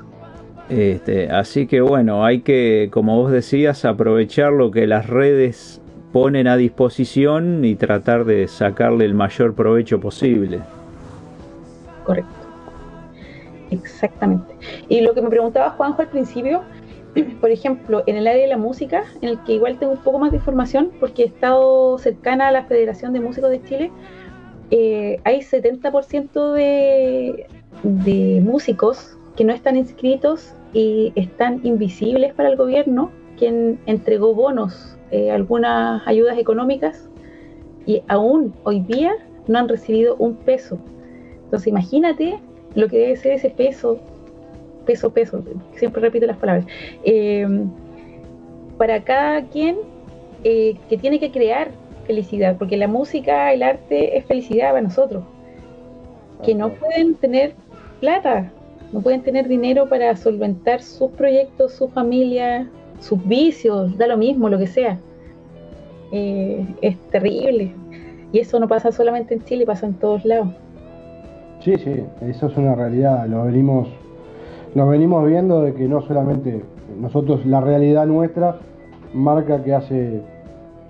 Este, 0.69 1.29
así 1.31 1.67
que 1.67 1.81
bueno, 1.81 2.25
hay 2.25 2.43
que, 2.43 2.89
como 2.93 3.17
vos 3.17 3.33
decías, 3.33 3.85
aprovechar 3.85 4.53
lo 4.53 4.71
que 4.71 4.87
las 4.87 5.09
redes 5.09 5.81
ponen 6.12 6.49
a 6.49 6.57
disposición 6.57 7.64
y 7.64 7.76
tratar 7.76 8.25
de 8.25 8.49
sacarle 8.49 9.05
el 9.05 9.14
mayor 9.14 9.55
provecho 9.55 10.00
posible. 10.00 10.61
Correcto. 12.05 12.31
Exactamente. 13.71 14.55
Y 14.88 15.00
lo 15.00 15.14
que 15.14 15.23
me 15.23 15.29
preguntaba 15.29 15.71
Juanjo 15.71 16.02
al 16.02 16.09
principio, 16.09 16.62
por 17.40 17.50
ejemplo, 17.50 18.02
en 18.07 18.17
el 18.17 18.26
área 18.26 18.43
de 18.43 18.49
la 18.49 18.57
música, 18.57 19.05
en 19.21 19.31
el 19.31 19.45
que 19.45 19.55
igual 19.55 19.79
tengo 19.79 19.93
un 19.93 19.99
poco 19.99 20.19
más 20.19 20.33
de 20.33 20.38
información 20.38 20.90
porque 20.99 21.23
he 21.23 21.26
estado 21.26 21.99
cercana 21.99 22.49
a 22.49 22.52
la 22.52 22.64
Federación 22.64 23.12
de 23.12 23.21
Músicos 23.21 23.50
de 23.50 23.62
Chile, 23.62 23.90
eh, 24.73 25.21
hay 25.25 25.40
70% 25.40 26.52
de, 26.52 27.47
de 27.83 28.40
músicos 28.40 29.17
que 29.37 29.45
no 29.45 29.52
están 29.52 29.76
inscritos 29.76 30.55
y 30.73 31.12
están 31.17 31.61
invisibles 31.64 32.35
para 32.35 32.49
el 32.49 32.57
gobierno, 32.57 33.11
quien 33.37 33.81
entregó 33.87 34.35
bonos, 34.35 34.97
eh, 35.11 35.31
algunas 35.31 36.07
ayudas 36.07 36.38
económicas, 36.38 37.09
y 37.87 38.02
aún 38.09 38.55
hoy 38.64 38.81
día 38.81 39.12
no 39.47 39.59
han 39.59 39.69
recibido 39.69 40.17
un 40.17 40.37
peso. 40.37 40.79
Entonces 41.45 41.67
imagínate 41.69 42.38
lo 42.75 42.88
que 42.88 42.99
debe 42.99 43.17
ser 43.17 43.33
ese 43.33 43.50
peso, 43.50 43.99
peso, 44.87 45.11
peso, 45.12 45.43
siempre 45.75 46.00
repito 46.00 46.26
las 46.26 46.37
palabras, 46.37 46.67
eh, 47.05 47.47
para 48.79 49.02
cada 49.02 49.43
quien 49.47 49.76
eh, 50.45 50.76
que 50.88 50.97
tiene 50.97 51.19
que 51.19 51.31
crear 51.31 51.71
felicidad, 52.07 52.57
porque 52.59 52.76
la 52.76 52.88
música, 52.88 53.52
el 53.52 53.62
arte 53.62 54.17
es 54.17 54.25
felicidad 54.25 54.71
para 54.71 54.83
nosotros, 54.83 55.25
que 56.45 56.55
no 56.55 56.71
pueden 56.71 57.14
tener 57.17 57.55
plata, 58.00 58.50
no 58.93 59.00
pueden 59.00 59.23
tener 59.23 59.49
dinero 59.49 59.88
para 59.88 60.17
solventar 60.17 60.83
sus 60.83 61.11
proyectos, 61.12 61.75
su 61.75 61.88
familia, 61.88 62.69
sus 63.00 63.26
vicios, 63.26 63.97
da 63.99 64.07
lo 64.07 64.16
mismo, 64.16 64.49
lo 64.49 64.59
que 64.59 64.66
sea. 64.66 64.99
Eh, 66.12 66.66
es 66.80 66.97
terrible. 67.11 67.73
Y 68.33 68.38
eso 68.38 68.61
no 68.61 68.69
pasa 68.69 68.92
solamente 68.92 69.35
en 69.35 69.42
Chile, 69.45 69.66
pasa 69.66 69.87
en 69.87 69.95
todos 69.95 70.25
lados. 70.25 70.49
Sí, 71.64 71.76
sí, 71.78 72.02
eso 72.23 72.47
es 72.47 72.57
una 72.57 72.75
realidad. 72.75 73.26
Lo 73.26 73.45
venimos, 73.45 73.88
lo 74.75 74.88
venimos 74.88 75.26
viendo 75.26 75.62
de 75.62 75.75
que 75.75 75.88
no 75.88 76.00
solamente 76.02 76.62
nosotros, 77.00 77.45
la 77.45 77.61
realidad 77.61 78.07
nuestra 78.07 78.57
marca 79.12 79.62
que 79.62 79.75
hace 79.75 80.21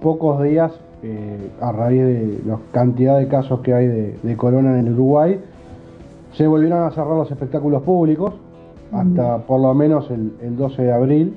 pocos 0.01 0.43
días, 0.43 0.73
eh, 1.03 1.51
a 1.61 1.73
raíz 1.73 2.03
de 2.03 2.41
la 2.47 2.59
cantidad 2.73 3.19
de 3.19 3.27
casos 3.27 3.61
que 3.61 3.73
hay 3.73 3.87
de, 3.87 4.17
de 4.23 4.37
corona 4.37 4.79
en 4.79 4.87
el 4.87 4.93
Uruguay, 4.93 5.41
se 6.33 6.47
volvieron 6.47 6.85
a 6.85 6.91
cerrar 6.91 7.17
los 7.17 7.31
espectáculos 7.31 7.83
públicos 7.83 8.35
hasta 8.93 9.39
por 9.39 9.61
lo 9.61 9.73
menos 9.75 10.11
el, 10.11 10.33
el 10.43 10.57
12 10.57 10.83
de 10.83 10.93
abril. 10.93 11.37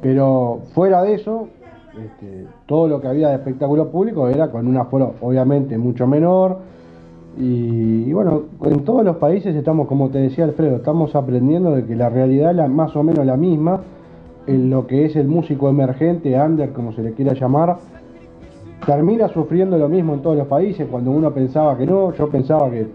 Pero 0.00 0.60
fuera 0.74 1.02
de 1.02 1.14
eso, 1.14 1.48
este, 1.92 2.46
todo 2.66 2.88
lo 2.88 3.00
que 3.00 3.08
había 3.08 3.28
de 3.28 3.34
espectáculos 3.36 3.88
públicos 3.88 4.32
era 4.32 4.50
con 4.50 4.66
un 4.66 4.76
aforo 4.76 5.14
obviamente 5.20 5.76
mucho 5.78 6.06
menor. 6.06 6.58
Y, 7.36 8.04
y 8.06 8.12
bueno, 8.12 8.44
en 8.64 8.84
todos 8.84 9.04
los 9.04 9.16
países 9.16 9.54
estamos, 9.54 9.86
como 9.86 10.08
te 10.10 10.18
decía 10.18 10.44
Alfredo, 10.44 10.76
estamos 10.76 11.14
aprendiendo 11.14 11.72
de 11.72 11.84
que 11.84 11.94
la 11.94 12.08
realidad 12.08 12.58
es 12.58 12.70
más 12.70 12.94
o 12.96 13.02
menos 13.02 13.24
la 13.24 13.36
misma 13.36 13.80
en 14.48 14.70
lo 14.70 14.86
que 14.86 15.04
es 15.04 15.14
el 15.14 15.28
músico 15.28 15.68
emergente, 15.68 16.34
under, 16.40 16.72
como 16.72 16.92
se 16.92 17.02
le 17.02 17.12
quiera 17.12 17.34
llamar, 17.34 17.76
termina 18.86 19.28
sufriendo 19.28 19.76
lo 19.76 19.90
mismo 19.90 20.14
en 20.14 20.22
todos 20.22 20.38
los 20.38 20.46
países. 20.46 20.88
Cuando 20.90 21.10
uno 21.10 21.32
pensaba 21.32 21.76
que 21.76 21.84
no, 21.84 22.14
yo 22.14 22.28
pensaba 22.30 22.70
que, 22.70 22.86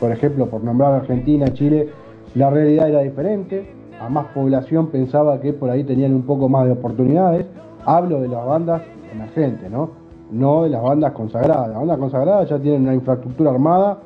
por 0.00 0.10
ejemplo, 0.10 0.46
por 0.46 0.64
nombrar 0.64 0.94
Argentina, 0.94 1.52
Chile, 1.52 1.90
la 2.34 2.48
realidad 2.48 2.88
era 2.88 3.00
diferente. 3.02 3.70
A 4.00 4.08
más 4.08 4.26
población 4.26 4.88
pensaba 4.88 5.40
que 5.40 5.52
por 5.52 5.70
ahí 5.70 5.84
tenían 5.84 6.14
un 6.14 6.22
poco 6.22 6.48
más 6.48 6.66
de 6.66 6.72
oportunidades. 6.72 7.46
Hablo 7.84 8.20
de 8.20 8.28
las 8.28 8.44
bandas 8.44 8.82
emergentes, 9.12 9.70
¿no? 9.70 9.90
No 10.30 10.64
de 10.64 10.70
las 10.70 10.82
bandas 10.82 11.12
consagradas. 11.12 11.68
Las 11.68 11.78
bandas 11.78 11.98
consagradas 11.98 12.48
ya 12.48 12.58
tienen 12.58 12.82
una 12.82 12.94
infraestructura 12.94 13.50
armada 13.50 13.98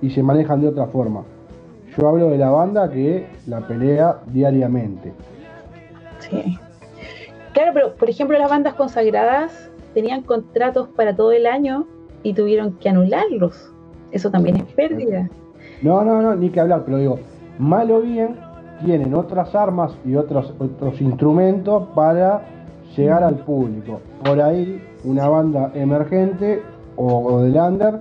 y 0.00 0.10
se 0.10 0.22
manejan 0.22 0.60
de 0.60 0.68
otra 0.68 0.86
forma. 0.86 1.22
Yo 1.96 2.08
hablo 2.08 2.28
de 2.28 2.38
la 2.38 2.50
banda 2.50 2.90
que 2.90 3.26
la 3.46 3.60
pelea 3.66 4.18
diariamente. 4.26 5.12
Sí. 6.20 6.58
Claro, 7.52 7.72
pero 7.74 7.94
por 7.94 8.10
ejemplo 8.10 8.38
las 8.38 8.50
bandas 8.50 8.74
consagradas 8.74 9.70
tenían 9.94 10.22
contratos 10.22 10.88
para 10.88 11.16
todo 11.16 11.32
el 11.32 11.46
año 11.46 11.86
y 12.22 12.34
tuvieron 12.34 12.72
que 12.74 12.88
anularlos. 12.88 13.72
Eso 14.10 14.30
también 14.30 14.56
es 14.56 14.64
pérdida. 14.74 15.28
No, 15.82 16.04
no, 16.04 16.22
no, 16.22 16.34
ni 16.34 16.50
que 16.50 16.60
hablar, 16.60 16.82
pero 16.84 16.98
digo, 16.98 17.18
mal 17.58 17.90
o 17.90 18.00
bien, 18.00 18.36
tienen 18.84 19.14
otras 19.14 19.54
armas 19.54 19.92
y 20.04 20.14
otros, 20.14 20.54
otros 20.58 21.00
instrumentos 21.00 21.88
para 21.94 22.42
llegar 22.96 23.22
al 23.22 23.36
público. 23.36 24.00
Por 24.24 24.40
ahí, 24.40 24.82
una 25.04 25.28
banda 25.28 25.70
emergente 25.74 26.62
o, 26.96 27.06
o 27.06 27.42
del 27.42 27.56
under 27.56 28.00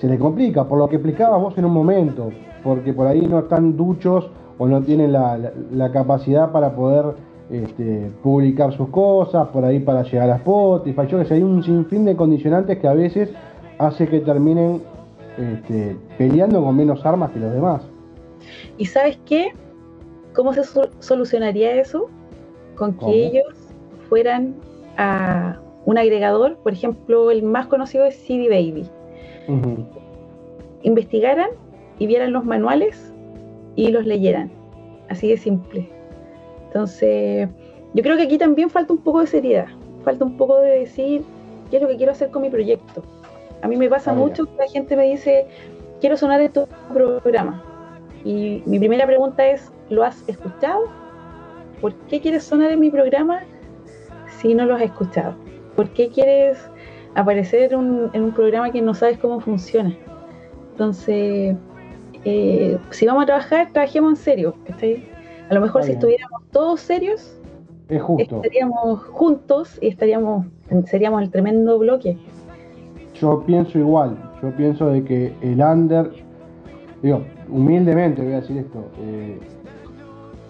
se 0.00 0.06
le 0.08 0.18
complica, 0.18 0.64
por 0.64 0.78
lo 0.78 0.88
que 0.88 0.96
explicabas 0.96 1.40
vos 1.40 1.56
en 1.56 1.64
un 1.64 1.72
momento, 1.72 2.30
porque 2.62 2.92
por 2.92 3.06
ahí 3.06 3.26
no 3.26 3.40
están 3.40 3.76
duchos 3.76 4.30
o 4.58 4.66
no 4.66 4.82
tienen 4.82 5.12
la, 5.12 5.90
capacidad 5.92 6.50
para 6.50 6.74
poder 6.74 7.14
este, 7.50 8.10
publicar 8.22 8.72
sus 8.72 8.88
cosas, 8.88 9.48
por 9.48 9.64
ahí 9.64 9.80
para 9.80 10.02
llegar 10.02 10.30
a 10.30 10.36
Spotify, 10.36 11.06
yo 11.08 11.18
hay 11.30 11.42
un 11.42 11.62
sinfín 11.62 12.04
de 12.04 12.16
condicionantes 12.16 12.78
que 12.78 12.88
a 12.88 12.94
veces 12.94 13.30
hace 13.78 14.08
que 14.08 14.20
terminen 14.20 14.82
este, 15.36 15.96
peleando 16.18 16.62
con 16.62 16.76
menos 16.76 17.04
armas 17.04 17.30
que 17.30 17.40
los 17.40 17.52
demás. 17.52 17.82
¿Y 18.78 18.86
sabes 18.86 19.18
qué? 19.24 19.52
¿Cómo 20.36 20.52
se 20.52 20.62
sol- 20.64 20.90
solucionaría 21.00 21.74
eso? 21.74 22.08
Con 22.76 22.92
que 22.92 22.98
¿Cómo? 23.00 23.12
ellos 23.12 23.46
fueran 24.08 24.54
a 24.98 25.56
un 25.86 25.98
agregador, 25.98 26.56
por 26.58 26.72
ejemplo, 26.72 27.30
el 27.30 27.42
más 27.42 27.66
conocido 27.66 28.04
es 28.04 28.14
CD 28.16 28.48
Baby. 28.48 28.86
Investigaran 30.82 31.50
y 31.98 32.06
vieran 32.06 32.32
los 32.32 32.44
manuales 32.44 33.12
y 33.74 33.88
los 33.88 34.04
leyeran. 34.06 34.50
Así 35.08 35.28
de 35.28 35.36
simple. 35.36 35.88
Entonces, 36.66 37.48
yo 37.94 38.02
creo 38.02 38.16
que 38.16 38.24
aquí 38.24 38.38
también 38.38 38.70
falta 38.70 38.92
un 38.92 38.98
poco 39.00 39.20
de 39.20 39.26
seriedad. 39.26 39.66
Falta 40.04 40.24
un 40.24 40.36
poco 40.36 40.58
de 40.58 40.80
decir 40.80 41.22
qué 41.70 41.76
es 41.76 41.82
lo 41.82 41.88
que 41.88 41.96
quiero 41.96 42.12
hacer 42.12 42.30
con 42.30 42.42
mi 42.42 42.50
proyecto. 42.50 43.02
A 43.62 43.68
mí 43.68 43.76
me 43.76 43.88
pasa 43.88 44.10
Ah, 44.10 44.14
mucho 44.14 44.44
que 44.44 44.56
la 44.58 44.68
gente 44.68 44.96
me 44.96 45.04
dice, 45.04 45.46
quiero 46.00 46.16
sonar 46.16 46.40
en 46.40 46.52
tu 46.52 46.66
programa. 46.92 47.62
Y 48.24 48.62
mi 48.66 48.78
primera 48.78 49.06
pregunta 49.06 49.46
es, 49.48 49.72
¿lo 49.90 50.02
has 50.04 50.28
escuchado? 50.28 50.84
¿Por 51.80 51.94
qué 52.08 52.20
quieres 52.20 52.44
sonar 52.44 52.70
en 52.70 52.80
mi 52.80 52.90
programa 52.90 53.40
si 54.40 54.54
no 54.54 54.64
lo 54.66 54.74
has 54.74 54.82
escuchado? 54.82 55.34
¿Por 55.74 55.90
qué 55.90 56.08
quieres 56.08 56.58
aparecer 57.14 57.76
un- 57.76 58.10
en 58.12 58.22
un 58.24 58.32
programa 58.32 58.70
que 58.70 58.80
no 58.82 58.94
sabes 58.94 59.18
cómo 59.18 59.40
funciona? 59.40 59.94
Entonces, 60.72 61.56
eh, 62.24 62.78
si 62.90 63.06
vamos 63.06 63.22
a 63.24 63.26
trabajar, 63.26 63.68
trabajemos 63.72 64.10
en 64.12 64.16
serio. 64.16 64.54
A 65.48 65.54
lo 65.54 65.60
mejor 65.60 65.82
Está 65.82 65.82
si 65.82 65.88
bien. 65.88 65.98
estuviéramos 65.98 66.42
todos 66.50 66.80
serios, 66.80 67.38
Es 67.88 68.02
justo. 68.02 68.36
estaríamos 68.36 69.02
juntos 69.04 69.78
y 69.80 69.88
estaríamos, 69.88 70.46
seríamos 70.86 71.22
el 71.22 71.30
tremendo 71.30 71.78
bloque. 71.78 72.16
Yo 73.14 73.42
pienso 73.46 73.78
igual, 73.78 74.16
yo 74.42 74.50
pienso 74.56 74.88
de 74.88 75.04
que 75.04 75.32
el 75.40 75.60
under, 75.60 76.10
digo, 77.02 77.22
humildemente 77.48 78.22
voy 78.22 78.32
a 78.34 78.40
decir 78.40 78.58
esto, 78.58 78.84
eh, 79.00 79.38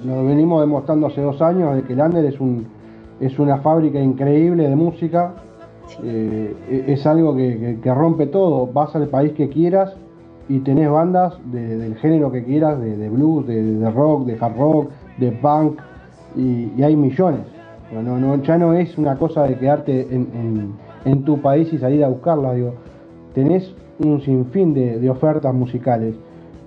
lo 0.05 0.25
venimos 0.25 0.61
demostrando 0.61 1.07
hace 1.09 1.21
dos 1.21 1.41
años 1.43 1.75
de 1.77 1.83
que 1.83 1.93
el 1.95 2.01
under 2.01 2.25
es 2.25 2.41
un 2.41 2.67
es 3.19 3.39
una 3.39 3.57
fábrica 3.59 3.99
increíble 3.99 4.69
de 4.69 4.77
música, 4.77 5.33
eh, 6.05 6.55
e- 6.69 6.93
es 6.93 7.07
algo 7.07 7.35
que, 7.35 7.59
que- 7.59 7.81
que 7.81 7.95
rompe 7.95 8.27
todo, 8.27 8.67
vas 8.67 8.95
al 8.95 9.09
país 9.09 9.33
que 9.33 9.49
quieras 9.49 9.97
y 10.51 10.59
tenés 10.59 10.91
bandas 10.91 11.39
de- 11.51 11.79
del 11.79 11.95
género 11.97 12.31
que 12.31 12.45
quieras, 12.45 12.79
de, 12.79 12.95
de 12.95 13.09
blues, 13.09 13.47
de, 13.47 13.63
de 13.63 13.91
rock, 13.91 14.27
de 14.27 14.37
hard 14.39 14.57
rock, 14.59 14.91
de 15.17 15.33
punk, 15.33 15.79
y, 16.37 16.73
y 16.77 16.83
hay 16.83 16.95
millones. 16.95 17.41
No, 17.91 18.03
no, 18.03 18.19
no, 18.19 18.43
ya 18.43 18.59
no 18.59 18.75
es 18.75 18.99
una 18.99 19.17
cosa 19.17 19.45
de 19.45 19.57
quedarte 19.57 20.03
en, 20.15 20.29
en- 20.35 20.73
en 21.07 21.23
tu 21.25 21.41
país 21.41 21.73
y 21.73 21.79
salir 21.79 22.05
a 22.05 22.09
buscarla, 22.09 22.53
digo, 22.53 22.75
tenés 23.33 23.75
un 24.05 24.21
sinfín 24.21 24.75
de, 24.75 24.99
de 24.99 25.09
ofertas 25.09 25.55
musicales. 25.55 26.15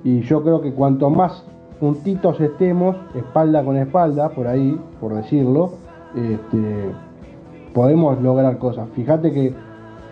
Y 0.04 0.22
yo 0.22 0.42
creo 0.42 0.62
que 0.62 0.72
cuanto 0.74 1.12
más 1.12 1.46
juntitos 1.80 2.40
estemos, 2.42 2.96
espalda 3.16 3.64
con 3.64 3.78
espalda, 3.78 4.30
por 4.30 4.48
ahí, 4.48 4.80
por 5.00 5.14
decirlo, 5.16 5.72
este, 6.16 6.92
podemos 7.74 8.22
lograr 8.22 8.58
cosas. 8.58 8.90
Fíjate 8.96 9.32
que, 9.32 9.54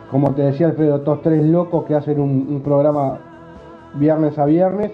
como 0.09 0.31
te 0.31 0.43
decía 0.43 0.67
Alfredo, 0.67 0.97
estos 0.97 1.21
tres 1.21 1.45
locos 1.45 1.85
que 1.85 1.95
hacen 1.95 2.19
un, 2.19 2.61
programa 2.63 3.19
viernes 3.95 4.37
a 4.39 4.45
viernes, 4.45 4.91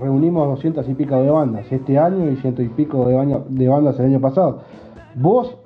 reunimos 0.00 0.48
200 0.48 0.88
y 0.88 0.94
pico 0.94 1.16
de 1.16 1.30
bandas 1.30 1.70
este 1.70 1.98
año 1.98 2.30
y 2.30 2.36
ciento 2.36 2.62
y 2.62 2.68
pico 2.68 3.06
de, 3.06 3.68
bandas 3.68 3.98
el 3.98 4.06
año 4.06 4.20
pasado. 4.20 4.60
Vos, 5.14 5.56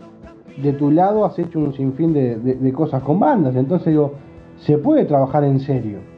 de 0.62 0.73
tu 0.73 0.90
lado, 0.90 1.25
has 1.25 1.38
hecho 1.38 1.59
un 1.59 1.73
sinfín 1.73 2.12
de- 2.12 2.37
de 2.37 2.73
cosas 2.73 3.03
con 3.03 3.19
bandas, 3.19 3.57
entonces 3.57 3.88
digo, 3.88 4.12
se 4.59 4.79
puede 4.79 5.05
trabajar 5.05 5.45
en 5.45 5.61
serio. 5.61 6.15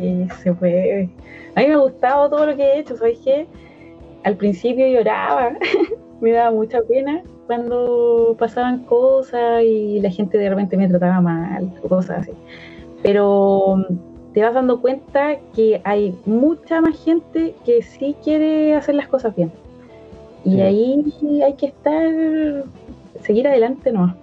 Sí, 0.00 0.28
se 0.42 0.52
puede. 0.52 1.08
A 1.54 1.60
mí 1.60 1.66
me 1.68 1.74
ha 1.74 1.78
gustado 1.78 2.28
todo 2.28 2.46
lo 2.46 2.56
que 2.56 2.62
he 2.62 2.78
hecho, 2.80 2.96
¿sabes 2.96 3.18
qué? 3.24 3.46
Al 4.24 4.36
principio 4.36 4.86
lloraba, 4.86 5.52
me 6.20 6.32
daba 6.32 6.50
mucha 6.50 6.80
pena 6.82 7.22
cuando 7.46 8.36
pasaban 8.38 8.80
cosas 8.84 9.62
y 9.62 10.00
la 10.00 10.10
gente 10.10 10.36
de 10.36 10.50
repente 10.50 10.76
me 10.76 10.88
trataba 10.88 11.20
mal, 11.20 11.72
o 11.82 11.88
cosas 11.88 12.20
así. 12.20 12.32
Pero 13.02 13.86
te 14.34 14.42
vas 14.42 14.54
dando 14.54 14.80
cuenta 14.80 15.36
que 15.54 15.80
hay 15.84 16.14
mucha 16.26 16.80
más 16.80 17.02
gente 17.02 17.54
que 17.64 17.82
sí 17.82 18.16
quiere 18.22 18.74
hacer 18.74 18.96
las 18.96 19.08
cosas 19.08 19.34
bien. 19.34 19.50
Y 20.44 20.60
ahí 20.60 21.42
hay 21.44 21.54
que 21.54 21.66
estar, 21.66 22.64
seguir 23.22 23.48
adelante 23.48 23.90
nomás. 23.92 24.14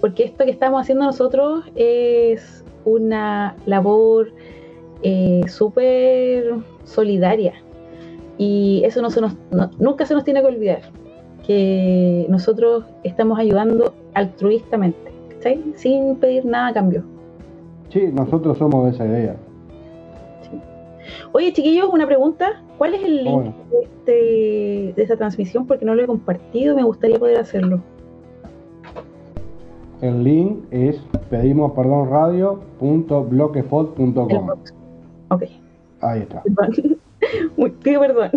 Porque 0.00 0.24
esto 0.24 0.44
que 0.44 0.50
estamos 0.50 0.80
haciendo 0.80 1.04
nosotros 1.04 1.64
es 1.76 2.64
una 2.84 3.54
labor 3.66 4.32
eh, 5.02 5.42
súper 5.48 6.54
solidaria. 6.84 7.54
Y 8.38 8.82
eso 8.84 9.02
no 9.02 9.10
se 9.10 9.20
nos, 9.20 9.36
no- 9.50 9.70
nunca 9.78 10.06
se 10.06 10.14
nos 10.14 10.24
tiene 10.24 10.40
que 10.40 10.46
olvidar, 10.46 10.80
que 11.46 12.26
nosotros 12.28 12.84
estamos 13.04 13.38
ayudando 13.38 13.94
altruistamente, 14.14 15.12
sin 15.76 16.16
pedir 16.16 16.44
nada 16.44 16.68
a 16.68 16.72
cambio. 16.72 17.04
Sí, 17.90 18.08
nosotros 18.12 18.58
somos 18.58 18.84
de 18.86 18.90
esa 18.90 19.06
idea. 19.06 19.36
Oye, 21.32 21.52
chiquillos, 21.52 21.88
una 21.92 22.06
pregunta. 22.06 22.62
¿Cuál 22.78 22.94
es 22.94 23.04
el 23.04 23.24
link 23.24 23.34
Bueno. 23.34 23.54
de, 23.70 23.80
este- 23.82 24.92
de 24.96 25.02
esta 25.02 25.16
transmisión? 25.16 25.66
Porque 25.66 25.84
no 25.84 25.94
lo 25.94 26.02
he 26.02 26.06
compartido, 26.06 26.74
me 26.74 26.82
gustaría 26.84 27.18
poder 27.18 27.38
hacerlo. 27.38 27.80
El 30.00 30.24
link 30.24 30.64
es 30.70 31.00
pedimos 31.30 31.72
Ok, 35.34 35.44
Ahí 36.00 36.20
está. 36.20 36.42
perdón. 36.42 36.96
Uy, 37.56 37.70
pido 37.82 38.00
perdón. 38.00 38.30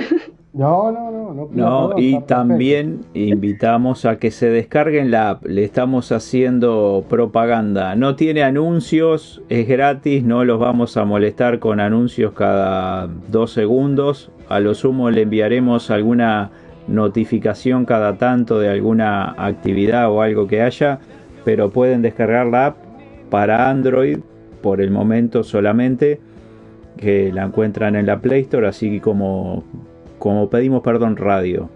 No, 0.53 0.91
no, 0.91 1.11
no, 1.11 1.33
no. 1.33 1.49
No, 1.51 1.87
perdón, 1.89 1.93
y 1.97 2.11
perfecto. 2.13 2.25
también 2.35 2.99
invitamos 3.13 4.05
a 4.05 4.17
que 4.19 4.31
se 4.31 4.49
descarguen 4.49 5.11
la 5.11 5.31
app. 5.31 5.45
Le 5.45 5.63
estamos 5.63 6.11
haciendo 6.11 7.03
propaganda. 7.09 7.95
No 7.95 8.15
tiene 8.15 8.43
anuncios, 8.43 9.41
es 9.49 9.67
gratis, 9.67 10.23
no 10.23 10.45
los 10.45 10.59
vamos 10.59 10.95
a 10.97 11.03
molestar 11.03 11.59
con 11.59 11.79
anuncios 11.79 12.33
cada 12.33 13.07
dos 13.31 13.51
segundos. 13.51 14.31
A 14.47 14.59
lo 14.59 14.75
sumo 14.75 15.09
le 15.09 15.23
enviaremos 15.23 15.89
alguna 15.89 16.51
notificación 16.87 17.85
cada 17.85 18.17
tanto 18.17 18.59
de 18.59 18.69
alguna 18.69 19.33
actividad 19.37 20.09
o 20.11 20.21
algo 20.21 20.47
que 20.47 20.61
haya, 20.61 20.99
pero 21.43 21.71
pueden 21.71 22.01
descargar 22.03 22.45
la 22.45 22.67
app 22.67 22.77
para 23.29 23.69
Android 23.69 24.19
por 24.61 24.81
el 24.81 24.91
momento 24.91 25.43
solamente, 25.43 26.19
que 26.97 27.31
la 27.31 27.43
encuentran 27.45 27.95
en 27.95 28.05
la 28.05 28.19
Play 28.19 28.41
Store, 28.41 28.67
así 28.67 28.99
como 28.99 29.63
como 30.19 30.49
pedimos 30.49 30.81
perdón 30.81 31.17
radio. 31.17 31.69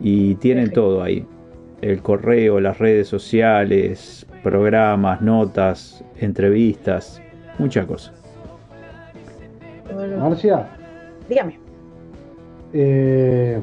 Y 0.00 0.36
tienen 0.36 0.64
Perfecto. 0.66 0.80
todo 0.82 1.02
ahí. 1.02 1.26
El 1.82 2.00
correo 2.02 2.60
las 2.60 2.78
redes 2.78 3.08
sociales 3.08 4.26
programas 4.42 5.20
notas 5.20 6.04
entrevistas 6.18 7.20
muchas 7.58 7.86
cosas. 7.86 8.14
Marcia, 10.18 10.66
Dígame. 11.28 11.58
eh, 12.72 13.60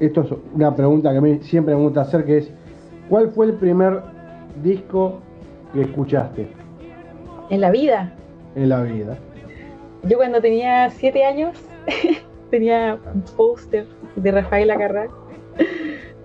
esto 0.00 0.22
es 0.22 0.28
una 0.54 0.74
pregunta 0.74 1.10
que 1.10 1.18
a 1.18 1.20
mí 1.20 1.38
siempre 1.42 1.74
me 1.74 1.80
gusta 1.82 2.02
hacer, 2.02 2.24
que 2.24 2.38
es, 2.38 2.50
¿cuál 3.08 3.30
fue 3.30 3.46
el 3.46 3.54
primer 3.54 4.00
disco 4.62 5.18
que 5.74 5.82
escuchaste 5.82 6.48
En 7.50 7.60
la 7.60 7.70
vida, 7.70 8.12
en 8.62 8.68
la 8.68 8.82
vida? 8.82 9.18
yo 10.04 10.16
cuando 10.16 10.40
tenía 10.40 10.90
siete 10.90 11.24
años 11.24 11.56
tenía 12.50 12.98
un 13.14 13.22
póster 13.36 13.86
de 14.16 14.30
Rafael 14.30 14.70
Acarrá 14.70 15.08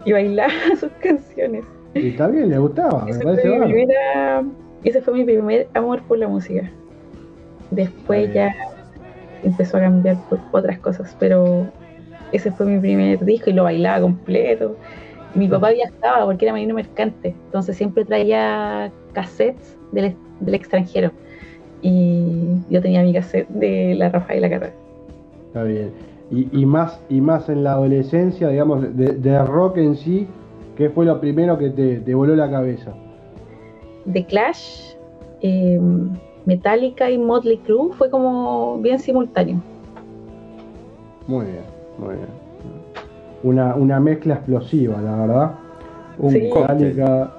y 0.06 0.12
bailaba 0.12 0.52
sus 0.80 0.92
canciones. 1.02 1.64
Y 1.94 2.10
está 2.10 2.28
bien, 2.28 2.50
le 2.50 2.58
gustaba, 2.58 3.06
Ese 3.08 3.22
fue, 3.22 3.60
mi 3.60 3.72
primera, 3.72 4.44
ese 4.84 5.02
fue 5.02 5.14
mi 5.14 5.24
primer 5.24 5.68
amor 5.74 6.02
por 6.04 6.18
la 6.18 6.28
música. 6.28 6.70
Después 7.72 8.34
ya 8.34 8.54
empezó 9.44 9.78
a 9.78 9.82
cambiar 9.82 10.18
por 10.30 10.40
otras 10.52 10.80
cosas, 10.80 11.16
pero 11.20 11.68
ese 12.32 12.52
fue 12.52 12.66
mi 12.66 12.80
primer 12.80 13.24
disco 13.24 13.50
y 13.50 13.54
lo 13.54 13.64
bailaba 13.64 14.02
completo. 14.02 14.76
Mi 15.36 15.48
papá 15.48 15.72
viajaba 15.72 16.26
porque 16.26 16.46
era 16.46 16.54
marino 16.54 16.74
mercante, 16.74 17.36
entonces 17.46 17.76
siempre 17.78 18.06
traía 18.06 18.92
cassettes 19.14 19.78
del, 19.92 20.16
del 20.40 20.56
extranjero. 20.56 21.12
Y 21.84 22.56
yo 22.70 22.82
tenía 22.82 23.04
mi 23.04 23.14
cassette 23.14 23.48
de 23.50 23.94
la 23.96 24.10
Rafaela 24.10 24.50
Carrera. 24.50 24.74
Está 25.48 25.64
bien. 25.64 25.92
y, 26.32 26.48
y 26.52 26.66
más 26.66 27.00
y 27.10 27.22
más 27.22 27.48
en 27.50 27.64
la 27.64 27.74
adolescencia, 27.74 28.48
digamos, 28.50 28.82
de, 28.98 29.14
de 29.14 29.44
rock 29.46 29.78
en 29.78 29.96
sí, 29.96 30.26
¿qué 30.78 30.90
fue 30.90 31.06
lo 31.06 31.20
primero 31.20 31.58
que 31.58 31.70
te, 31.70 31.98
te 32.00 32.16
voló 32.16 32.36
la 32.36 32.50
cabeza? 32.50 32.94
The 34.12 34.26
Clash, 34.26 34.96
eh, 35.42 35.80
Metallica 36.46 37.12
y 37.12 37.18
Motley 37.18 37.58
Crue 37.58 37.94
fue 37.94 38.10
como 38.10 38.80
bien 38.80 38.98
simultáneo. 39.00 39.62
Muy 41.28 41.46
bien, 41.46 41.64
muy 42.00 42.16
bien. 42.16 42.28
Una, 43.44 43.76
una 43.76 44.00
mezcla 44.00 44.36
explosiva, 44.36 45.02
la 45.02 45.16
verdad. 45.18 45.52
Un 46.18 46.32
Sí. 46.32 46.50
Metallica, 46.54 47.32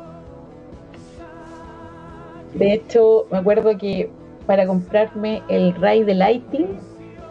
De 2.54 2.72
hecho, 2.74 3.26
me 3.32 3.38
acuerdo 3.38 3.76
que 3.76 4.10
para 4.46 4.66
comprarme 4.66 5.42
el 5.48 5.74
Ray 5.74 6.04
de 6.04 6.14
Lighting, 6.14 6.66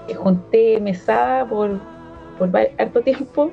eh, 0.08 0.14
junté 0.14 0.80
mesada 0.80 1.46
por, 1.46 1.80
por 2.38 2.50
harto 2.78 3.02
tiempo 3.02 3.52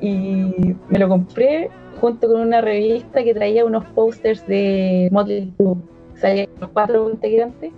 y 0.00 0.76
me 0.88 0.98
lo 0.98 1.08
compré 1.08 1.70
junto 2.00 2.28
con 2.28 2.40
una 2.40 2.60
revista 2.60 3.22
que 3.24 3.34
traía 3.34 3.64
unos 3.64 3.84
posters 3.86 4.46
de 4.46 5.08
Motley 5.10 5.52
Crue. 5.56 5.76
Salían 6.14 6.48
los 6.60 6.70
cuatro 6.70 7.10
integrantes 7.10 7.72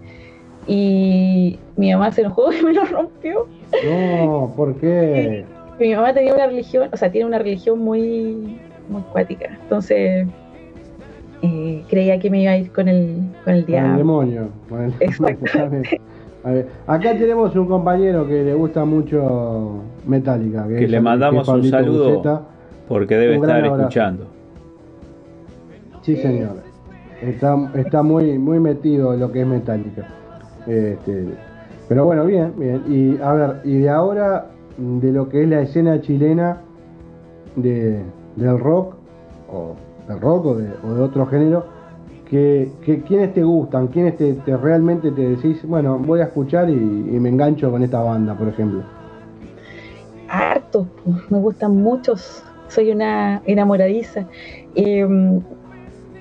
y 0.67 1.59
mi 1.77 1.93
mamá 1.93 2.13
se 2.13 2.23
enojó 2.23 2.53
y 2.61 2.63
me 2.63 2.73
lo 2.73 2.85
rompió. 2.85 3.47
No, 3.85 4.53
¿por 4.57 4.77
qué? 4.77 5.45
Mi 5.79 5.95
mamá 5.95 6.13
tenía 6.13 6.35
una 6.35 6.47
religión, 6.47 6.91
o 6.93 6.97
sea, 6.97 7.11
tiene 7.11 7.27
una 7.27 7.39
religión 7.39 7.79
muy, 7.79 8.59
muy 8.89 9.03
cuática. 9.13 9.47
Entonces, 9.63 10.27
eh, 11.43 11.83
creía 11.89 12.19
que 12.19 12.31
me 12.31 12.43
iba 12.43 12.53
a 12.53 12.59
ir 12.59 12.71
con 12.73 12.89
el, 12.89 13.17
con 13.17 13.25
el 13.27 13.45
Con 13.45 13.55
el 13.55 13.67
diablo. 13.67 13.97
demonio. 13.99 14.49
con 14.69 14.81
el-. 15.01 16.01
A 16.43 16.51
ver, 16.53 16.69
acá 16.87 17.17
tenemos 17.19 17.55
un 17.55 17.67
compañero 17.67 18.27
que 18.27 18.43
le 18.45 18.55
gusta 18.55 18.85
mucho 18.85 19.81
Metallica. 20.07 20.67
Que 20.67 20.85
es 20.85 20.91
le 20.91 21.01
mandamos 21.01 21.47
que 21.47 21.55
un 21.55 21.65
saludo. 21.65 22.11
Buceta. 22.11 22.43
Porque 22.89 23.17
debe 23.17 23.35
estar 23.37 23.57
abrazo. 23.59 23.77
escuchando. 23.83 24.27
Sí, 26.03 26.17
señor. 26.17 26.57
Está, 27.23 27.57
está 27.75 28.03
muy, 28.03 28.39
muy 28.39 28.59
metido 28.59 29.13
en 29.13 29.21
lo 29.21 29.31
que 29.31 29.43
es 29.43 29.47
Metallica. 29.47 30.07
Este, 30.67 31.27
pero 31.89 32.07
bueno, 32.07 32.25
bien, 32.25 32.53
bien. 32.57 32.83
Y 32.89 33.21
a 33.23 33.33
ver, 33.35 33.57
y 33.65 33.79
de 33.79 33.91
ahora, 33.91 34.47
de 34.79 35.13
lo 35.13 35.29
que 35.29 35.43
es 35.43 35.49
la 35.49 35.61
escena 35.61 36.01
chilena 36.01 36.59
de, 37.57 38.01
del 38.37 38.59
rock, 38.59 38.95
o 39.53 39.75
del 40.11 40.21
rock 40.21 40.47
o 40.47 40.55
de, 40.57 40.69
o 40.85 40.95
de 40.95 41.03
otro 41.03 41.27
género, 41.27 41.65
que, 42.29 42.71
que 42.85 43.01
quiénes 43.03 43.35
te 43.35 43.43
gustan, 43.43 43.89
quiénes 43.89 44.17
te, 44.17 44.35
te 44.35 44.57
realmente 44.57 45.11
te 45.11 45.31
decís, 45.31 45.65
bueno, 45.65 45.99
voy 45.99 46.21
a 46.21 46.25
escuchar 46.25 46.71
y, 46.71 46.75
me 46.75 47.29
engancho 47.29 47.71
con 47.71 47.83
esta 47.83 48.01
banda, 48.01 48.35
por 48.37 48.49
ejemplo. 48.49 48.83
hartos, 50.29 50.87
pues, 51.05 51.31
me 51.31 51.39
gustan 51.39 51.77
muchos, 51.83 52.45
soy 52.69 52.93
una 52.93 53.43
enamoradiza. 53.47 54.27
Eh, 54.75 55.07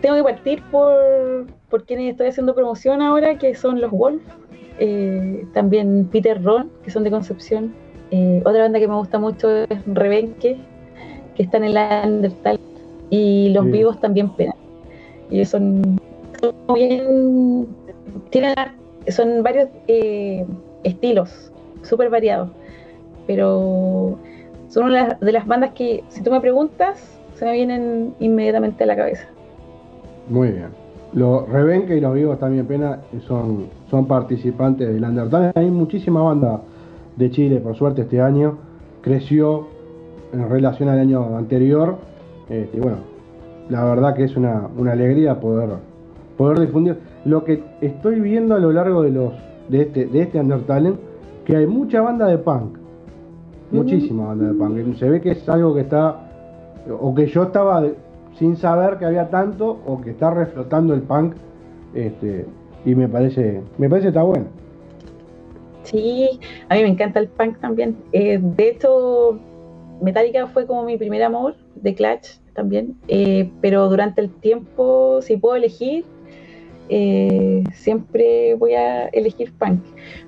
tengo 0.01 0.15
que 0.15 0.23
partir 0.23 0.63
por, 0.71 1.45
por 1.69 1.83
quienes 1.85 2.11
estoy 2.11 2.27
haciendo 2.27 2.55
promoción 2.55 3.01
ahora, 3.01 3.37
que 3.37 3.53
son 3.53 3.79
los 3.79 3.91
Wolf, 3.91 4.21
eh, 4.79 5.45
también 5.53 6.07
Peter 6.11 6.41
Ron, 6.43 6.69
que 6.83 6.89
son 6.89 7.03
de 7.03 7.11
Concepción. 7.11 7.73
Eh, 8.11 8.41
otra 8.45 8.63
banda 8.63 8.79
que 8.79 8.87
me 8.87 8.95
gusta 8.95 9.19
mucho 9.19 9.47
es 9.51 9.67
Rebenque, 9.85 10.57
que 11.35 11.43
están 11.43 11.63
en 11.63 11.75
la 11.75 12.03
Undertale, 12.05 12.59
y 13.09 13.49
Los 13.49 13.65
Sí. 13.65 13.71
Vivos 13.71 13.99
también 13.99 14.29
Pena. 14.29 14.55
Y 15.29 15.43
son, 15.45 15.99
son 16.41 16.53
bien, 16.73 17.67
tienen, 18.29 18.53
son 19.07 19.43
varios 19.43 19.69
eh, 19.87 20.45
estilos, 20.83 21.51
súper 21.83 22.09
variados 22.09 22.49
pero 23.27 24.17
son 24.69 24.85
una 24.85 25.03
de 25.03 25.07
las- 25.09 25.19
de 25.19 25.31
las 25.31 25.45
bandas 25.45 25.71
que, 25.75 26.03
si 26.09 26.23
tú 26.23 26.31
me 26.31 26.41
preguntas, 26.41 27.15
se 27.35 27.45
me 27.45 27.53
vienen 27.53 28.15
inmediatamente 28.19 28.83
a 28.83 28.87
la 28.87 28.95
cabeza. 28.95 29.27
Muy 30.29 30.47
bien. 30.49 30.69
Los 31.13 31.47
Rebenque 31.47 31.95
y 31.97 32.01
los 32.01 32.15
Vivos 32.15 32.39
también 32.39 32.65
pena 32.65 32.99
son, 33.27 33.67
son 33.91 34.07
participantes 34.07 34.91
del 34.91 35.03
Undertale. 35.03 35.51
Hay 35.53 35.69
muchísima 35.69 36.23
banda 36.23 36.61
de 37.17 37.29
Chile, 37.29 37.59
por 37.59 37.75
suerte, 37.75 38.01
este 38.01 38.19
año. 38.19 38.57
Creció 39.01 39.67
en 40.33 40.49
relación 40.49 40.89
al 40.89 40.97
año 40.99 41.37
anterior. 41.37 41.97
Este, 42.49 42.77
y 42.77 42.79
bueno, 42.79 42.97
la 43.69 43.83
verdad 43.83 44.15
que 44.15 44.23
es 44.23 44.35
una, 44.35 44.67
una 44.77 44.93
alegría 44.93 45.39
poder, 45.39 45.69
poder 46.37 46.59
difundir. 46.59 46.97
Lo 47.25 47.43
que 47.43 47.63
estoy 47.81 48.19
viendo 48.19 48.55
a 48.55 48.59
lo 48.59 48.71
largo 48.71 49.03
de 49.03 49.11
los 49.11 49.33
de 49.69 49.81
este, 49.81 50.05
de 50.07 50.21
este 50.21 50.39
Undertale, 50.39 50.93
que 51.45 51.55
hay 51.55 51.67
mucha 51.67 52.01
banda 52.01 52.25
de 52.27 52.37
punk. 52.37 52.77
Muchísima 53.71 54.27
banda 54.27 54.47
de 54.47 54.53
punk. 54.53 54.95
Se 54.95 55.09
ve 55.09 55.21
que 55.21 55.31
es 55.31 55.47
algo 55.47 55.75
que 55.75 55.81
está 55.81 56.29
o 56.99 57.13
que 57.13 57.27
yo 57.27 57.43
estaba 57.43 57.83
sin 58.37 58.55
saber 58.55 58.97
que 58.97 59.05
había 59.05 59.29
tanto 59.29 59.79
o 59.85 60.01
que 60.01 60.11
está 60.11 60.31
reflotando 60.31 60.93
el 60.93 61.01
punk 61.01 61.35
este 61.93 62.45
y 62.85 62.95
me 62.95 63.07
parece 63.07 63.61
me 63.77 63.89
parece 63.89 64.07
está 64.07 64.23
bueno 64.23 64.45
Sí, 65.83 66.39
a 66.67 66.75
mí 66.75 66.83
me 66.83 66.89
encanta 66.89 67.19
el 67.19 67.29
punk 67.29 67.57
también. 67.59 67.97
Eh, 68.11 68.37
de 68.39 68.69
hecho, 68.69 69.39
Metallica 70.01 70.45
fue 70.47 70.67
como 70.67 70.83
mi 70.83 70.97
primer 70.97 71.23
amor, 71.23 71.55
de 71.81 71.93
Clash 71.95 72.37
también, 72.53 72.97
Eh, 73.07 73.49
pero 73.61 73.87
durante 73.89 74.21
el 74.21 74.29
tiempo, 74.29 75.21
si 75.21 75.37
puedo 75.37 75.55
elegir, 75.55 76.03
eh, 76.89 77.63
siempre 77.73 78.55
voy 78.55 78.73
a 78.73 79.07
elegir 79.07 79.53
punk. 79.53 79.81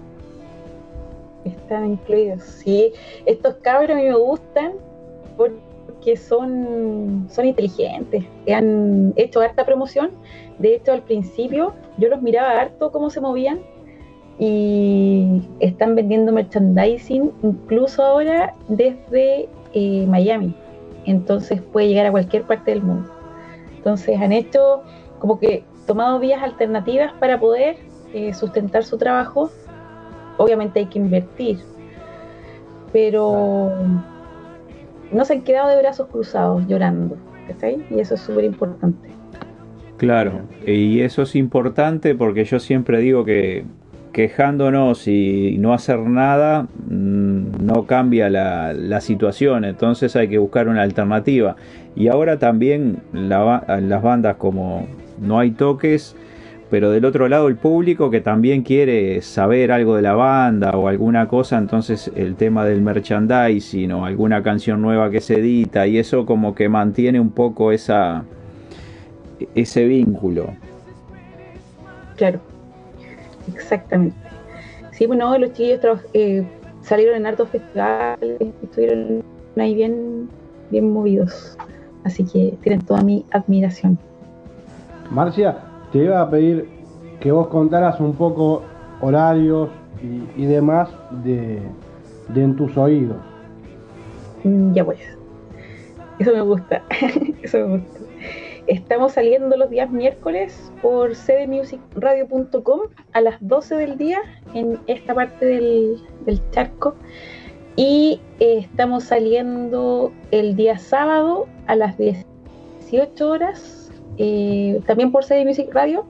Están 1.44 1.92
incluidos, 1.92 2.42
sí. 2.42 2.92
Estos 3.26 3.54
cabros 3.56 3.90
a 3.90 3.94
mí 3.94 4.04
me 4.04 4.14
gustan 4.14 4.72
porque 5.36 6.16
son, 6.16 7.26
son 7.30 7.46
inteligentes. 7.46 8.24
Han 8.54 9.12
hecho 9.16 9.40
harta 9.40 9.64
promoción. 9.64 10.10
De 10.58 10.76
hecho, 10.76 10.92
al 10.92 11.02
principio 11.02 11.72
yo 11.98 12.08
los 12.08 12.22
miraba 12.22 12.60
harto 12.60 12.92
cómo 12.92 13.10
se 13.10 13.20
movían 13.20 13.60
y 14.38 15.42
están 15.60 15.94
vendiendo 15.94 16.32
merchandising 16.32 17.32
incluso 17.42 18.02
ahora 18.02 18.54
desde 18.68 19.48
eh, 19.72 20.06
Miami. 20.06 20.54
Entonces 21.06 21.60
puede 21.60 21.88
llegar 21.88 22.06
a 22.06 22.10
cualquier 22.10 22.44
parte 22.44 22.70
del 22.70 22.82
mundo. 22.82 23.10
Entonces 23.76 24.20
han 24.20 24.32
hecho 24.32 24.82
como 25.18 25.38
que 25.38 25.64
tomado 25.86 26.18
vías 26.20 26.42
alternativas 26.42 27.12
para 27.14 27.40
poder 27.40 27.76
eh, 28.12 28.34
sustentar 28.34 28.84
su 28.84 28.98
trabajo 28.98 29.50
obviamente 30.36 30.80
hay 30.80 30.86
que 30.86 30.98
invertir, 30.98 31.58
pero 32.92 33.70
no 35.10 35.24
se 35.24 35.34
han 35.34 35.42
quedado 35.42 35.68
de 35.68 35.78
brazos 35.78 36.08
cruzados 36.08 36.66
llorando. 36.66 37.16
Y 37.90 38.00
eso 38.00 38.14
es 38.14 38.20
súper 38.20 38.44
importante. 38.44 39.10
Claro, 39.98 40.40
y 40.66 41.00
eso 41.00 41.22
es 41.22 41.36
importante 41.36 42.14
porque 42.14 42.44
yo 42.44 42.58
siempre 42.58 42.98
digo 42.98 43.24
que 43.24 43.64
quejándonos 44.12 45.06
y 45.06 45.56
no 45.58 45.74
hacer 45.74 45.98
nada 45.98 46.62
mm, 46.88 47.64
no 47.64 47.84
cambia 47.86 48.30
la, 48.30 48.72
la 48.72 49.00
situación, 49.00 49.64
entonces 49.64 50.16
hay 50.16 50.28
que 50.28 50.38
buscar 50.38 50.68
una 50.68 50.82
alternativa. 50.82 51.56
Y 51.94 52.08
ahora 52.08 52.38
también 52.38 53.02
la 53.12 53.64
las 53.82 54.02
bandas 54.02 54.36
como 54.36 54.86
No 55.20 55.38
hay 55.38 55.50
toques, 55.50 56.16
pero 56.72 56.90
del 56.90 57.04
otro 57.04 57.28
lado 57.28 57.48
el 57.48 57.56
público 57.56 58.08
que 58.08 58.22
también 58.22 58.62
quiere 58.62 59.20
saber 59.20 59.70
algo 59.72 59.94
de 59.94 60.00
la 60.00 60.14
banda 60.14 60.70
o 60.70 60.88
alguna 60.88 61.28
cosa, 61.28 61.58
entonces 61.58 62.10
el 62.16 62.34
tema 62.34 62.64
del 62.64 62.80
merchandising 62.80 63.92
o 63.92 64.06
alguna 64.06 64.42
canción 64.42 64.80
nueva 64.80 65.10
que 65.10 65.20
se 65.20 65.34
edita 65.38 65.86
y 65.86 65.98
eso 65.98 66.24
como 66.24 66.54
que 66.54 66.70
mantiene 66.70 67.20
un 67.20 67.28
poco 67.30 67.72
esa 67.72 68.24
ese 69.54 69.84
vínculo. 69.84 70.54
Claro, 72.16 72.40
exactamente. 73.54 74.16
Sí, 74.92 75.04
bueno, 75.04 75.36
los 75.36 75.50
chiquillos 75.50 75.80
traba- 75.80 76.00
eh, 76.14 76.42
salieron 76.80 77.16
en 77.16 77.26
hartos 77.26 77.50
festivales, 77.50 78.40
estuvieron 78.62 79.22
ahí 79.58 79.74
bien, 79.74 80.26
bien 80.70 80.90
movidos. 80.90 81.54
Así 82.02 82.24
que 82.24 82.54
tienen 82.62 82.80
toda 82.80 83.02
mi 83.02 83.26
admiración. 83.30 83.98
Marcia, 85.10 85.58
te 85.92 85.98
iba 85.98 86.20
a 86.20 86.30
pedir 86.30 86.68
que 87.20 87.30
vos 87.30 87.48
contaras 87.48 88.00
un 88.00 88.14
poco 88.14 88.62
horarios 89.00 89.70
y, 90.36 90.46
demás 90.46 90.88
de, 91.22 91.60
de 92.28 92.42
En 92.42 92.56
tus 92.56 92.76
oídos. 92.76 93.18
Mm, 94.42 94.72
Ya 94.72 94.84
pues. 94.84 94.98
Eso 96.18 96.32
me 96.32 96.40
gusta. 96.42 96.82
Eso 97.42 97.58
me 97.58 97.78
gusta. 97.78 98.00
Estamos 98.66 99.12
saliendo 99.12 99.56
los 99.56 99.70
días 99.70 99.90
miércoles 99.90 100.72
por 100.82 101.14
cdmusicradio.com 101.14 102.80
a 103.12 103.20
las 103.20 103.36
12 103.40 103.74
del 103.74 103.98
día 103.98 104.20
en 104.54 104.78
esta 104.86 105.14
parte 105.14 105.44
del, 105.44 106.00
del 106.24 106.40
charco. 106.50 106.94
Y 107.74 108.20
eh, 108.38 108.58
estamos 108.58 109.04
saliendo 109.04 110.12
el 110.30 110.54
día 110.54 110.78
sábado 110.78 111.46
a 111.66 111.74
las 111.74 111.96
18 111.98 113.28
horas, 113.28 113.81
eh, 114.18 114.80
también 114.86 115.12
por 115.12 115.24
CD 115.24 115.44
Music 115.44 115.68
Radio, 115.72 116.04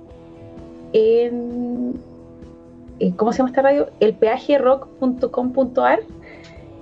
en, 0.92 1.94
eh, 3.00 3.12
¿cómo 3.16 3.32
se 3.32 3.38
llama 3.38 3.50
esta 3.50 3.62
radio? 3.62 3.88
El 4.00 4.14
peajerock.com.ar 4.14 6.00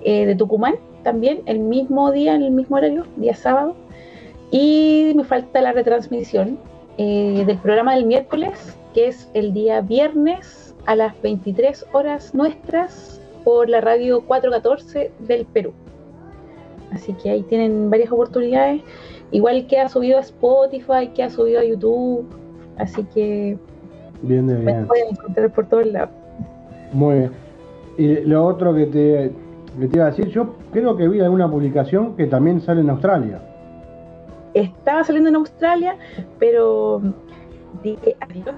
eh, 0.03 0.25
de 0.25 0.35
Tucumán, 0.35 0.75
también 1.03 1.41
el 1.45 1.59
mismo 1.59 2.11
día, 2.11 2.35
en 2.35 2.43
el 2.43 2.51
mismo 2.51 2.77
horario, 2.77 3.05
día 3.17 3.35
sábado. 3.35 3.75
Y 4.51 5.13
me 5.15 5.23
falta 5.23 5.61
la 5.61 5.71
retransmisión 5.71 6.59
eh, 6.97 7.43
del 7.45 7.57
programa 7.57 7.95
del 7.95 8.05
miércoles, 8.05 8.77
que 8.93 9.07
es 9.07 9.29
el 9.33 9.53
día 9.53 9.81
viernes 9.81 10.75
a 10.85 10.95
las 10.95 11.19
23 11.21 11.85
horas 11.93 12.33
nuestras 12.33 13.21
por 13.43 13.69
la 13.69 13.81
radio 13.81 14.21
414 14.21 15.11
del 15.19 15.45
Perú. 15.45 15.73
Así 16.91 17.13
que 17.13 17.29
ahí 17.29 17.43
tienen 17.43 17.89
varias 17.89 18.11
oportunidades. 18.11 18.81
Igual 19.31 19.65
que 19.67 19.79
ha 19.79 19.87
subido 19.89 20.17
a 20.17 20.21
Spotify, 20.21 21.07
que 21.15 21.23
ha 21.23 21.29
subido 21.29 21.59
a 21.59 21.63
YouTube. 21.63 22.25
Así 22.77 23.03
que 23.13 23.57
Bien 24.21 24.45
de 24.47 24.55
me 24.55 24.65
bien. 24.65 24.87
pueden 24.87 25.09
encontrar 25.11 25.51
por 25.51 25.67
todos 25.67 25.85
lados. 25.87 26.09
Muy 26.93 27.15
bien. 27.15 27.31
Y 27.97 28.15
lo 28.25 28.45
otro 28.45 28.73
que 28.73 28.85
te, 28.87 29.31
que 29.79 29.87
te 29.87 29.95
iba 29.97 30.05
a 30.05 30.09
decir, 30.09 30.27
yo 30.27 30.55
creo 30.71 30.95
que 30.97 31.07
vi 31.07 31.19
alguna 31.21 31.49
publicación 31.49 32.15
que 32.15 32.27
también 32.27 32.61
sale 32.61 32.81
en 32.81 32.89
Australia. 32.89 33.41
Estaba 34.53 35.03
saliendo 35.03 35.29
en 35.29 35.35
Australia, 35.37 35.95
pero 36.39 37.01
dije 37.83 38.15
adiós. 38.19 38.55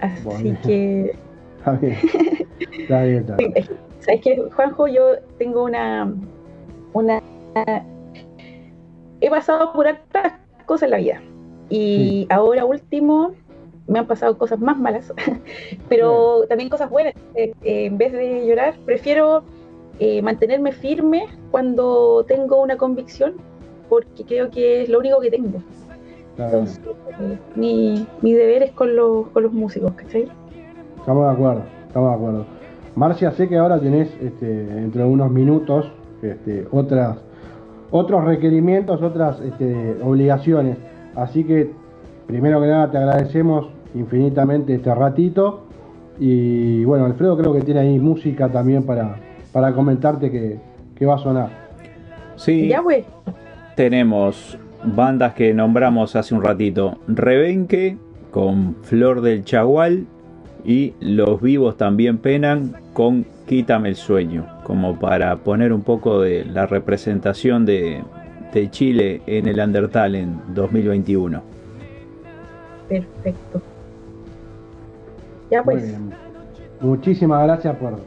Así 0.00 0.22
Bueno. 0.24 0.58
que 0.64 1.12
Está 1.58 1.72
bien. 1.72 1.96
Está 2.78 3.02
bien, 3.04 3.16
está 3.18 3.36
bien. 3.38 3.54
¿Sabes 4.00 4.20
qué, 4.22 4.36
Juanjo? 4.54 4.88
Yo 4.88 5.02
tengo 5.38 5.64
una. 5.64 6.12
una 6.92 7.20
he 9.22 9.30
pasado 9.30 9.72
por 9.72 9.86
hartas 9.86 10.34
cosas 10.66 10.84
en 10.84 10.90
la 10.90 10.96
vida. 10.98 11.22
Y 11.70 12.26
ahora 12.28 12.64
último 12.66 13.32
me 13.86 13.98
han 14.00 14.06
pasado 14.06 14.36
cosas 14.36 14.60
más 14.60 14.78
malas, 14.78 15.12
pero 15.88 16.44
también 16.48 16.68
cosas 16.68 16.90
buenas. 16.90 17.14
Eh, 17.34 17.54
eh, 17.62 17.86
en 17.86 17.96
vez 17.96 18.12
de 18.12 18.46
llorar, 18.46 18.74
prefiero 18.84 19.44
eh, 19.98 20.20
mantenerme 20.22 20.72
firme 20.72 21.26
cuando 21.50 22.24
tengo 22.26 22.60
una 22.60 22.76
convicción, 22.76 23.34
porque 23.88 24.24
creo 24.24 24.50
que 24.50 24.82
es 24.82 24.88
lo 24.88 24.98
único 24.98 25.20
que 25.20 25.30
tengo. 25.30 25.62
Entonces, 26.36 26.80
mi, 27.54 28.06
mi 28.22 28.32
deber 28.32 28.62
es 28.62 28.72
con 28.72 28.96
los, 28.96 29.28
con 29.28 29.42
los 29.44 29.52
músicos, 29.52 29.92
¿cachai? 29.92 30.28
Estamos 30.98 31.26
de 31.26 31.32
acuerdo, 31.32 31.62
estamos 31.86 32.10
de 32.10 32.16
acuerdo. 32.16 32.46
Marcia, 32.96 33.30
sé 33.32 33.48
que 33.48 33.56
ahora 33.56 33.78
tenés 33.78 34.08
este, 34.20 34.46
dentro 34.46 35.02
de 35.02 35.08
unos 35.08 35.30
minutos 35.30 35.90
este, 36.22 36.66
otras, 36.70 37.18
otros 37.92 38.24
requerimientos, 38.24 39.00
otras 39.02 39.40
este, 39.40 39.96
obligaciones. 40.02 40.78
Así 41.14 41.44
que, 41.44 41.70
primero 42.26 42.60
que 42.60 42.66
nada, 42.66 42.90
te 42.90 42.98
agradecemos 42.98 43.68
infinitamente 43.94 44.74
este 44.74 44.92
ratito. 44.94 45.60
Y 46.18 46.84
bueno, 46.84 47.04
Alfredo 47.04 47.36
creo 47.36 47.52
que 47.52 47.60
tiene 47.60 47.80
ahí 47.80 47.98
música 47.98 48.48
también 48.48 48.84
para, 48.84 49.16
para 49.52 49.72
comentarte 49.72 50.30
que, 50.30 50.58
que 50.96 51.06
va 51.06 51.16
a 51.16 51.18
sonar. 51.18 51.50
Sí, 52.36 52.68
Ya, 52.68 52.82
tenemos 53.76 54.58
bandas 54.84 55.34
que 55.34 55.54
nombramos 55.54 56.16
hace 56.16 56.34
un 56.34 56.42
ratito. 56.42 56.98
Rebenque 57.06 57.98
con 58.30 58.76
Flor 58.82 59.20
del 59.20 59.44
Chagual 59.44 60.06
y 60.64 60.94
Los 61.00 61.40
Vivos 61.42 61.76
también 61.76 62.18
penan 62.18 62.74
con 62.94 63.26
Quítame 63.46 63.88
el 63.88 63.96
Sueño, 63.96 64.46
como 64.64 64.98
para 64.98 65.36
poner 65.36 65.72
un 65.72 65.82
poco 65.82 66.20
de 66.20 66.44
la 66.44 66.66
representación 66.66 67.66
de, 67.66 68.02
de 68.52 68.70
Chile 68.70 69.22
en 69.26 69.46
el 69.46 69.58
Undertalent 69.58 70.44
2021. 70.48 71.42
Perfecto. 72.88 73.62
Ya 75.50 75.62
Muy 75.62 75.74
pues, 75.74 75.86
bien. 75.86 76.10
Muchísimas 76.80 77.44
gracias 77.44 77.76
por, 77.76 77.98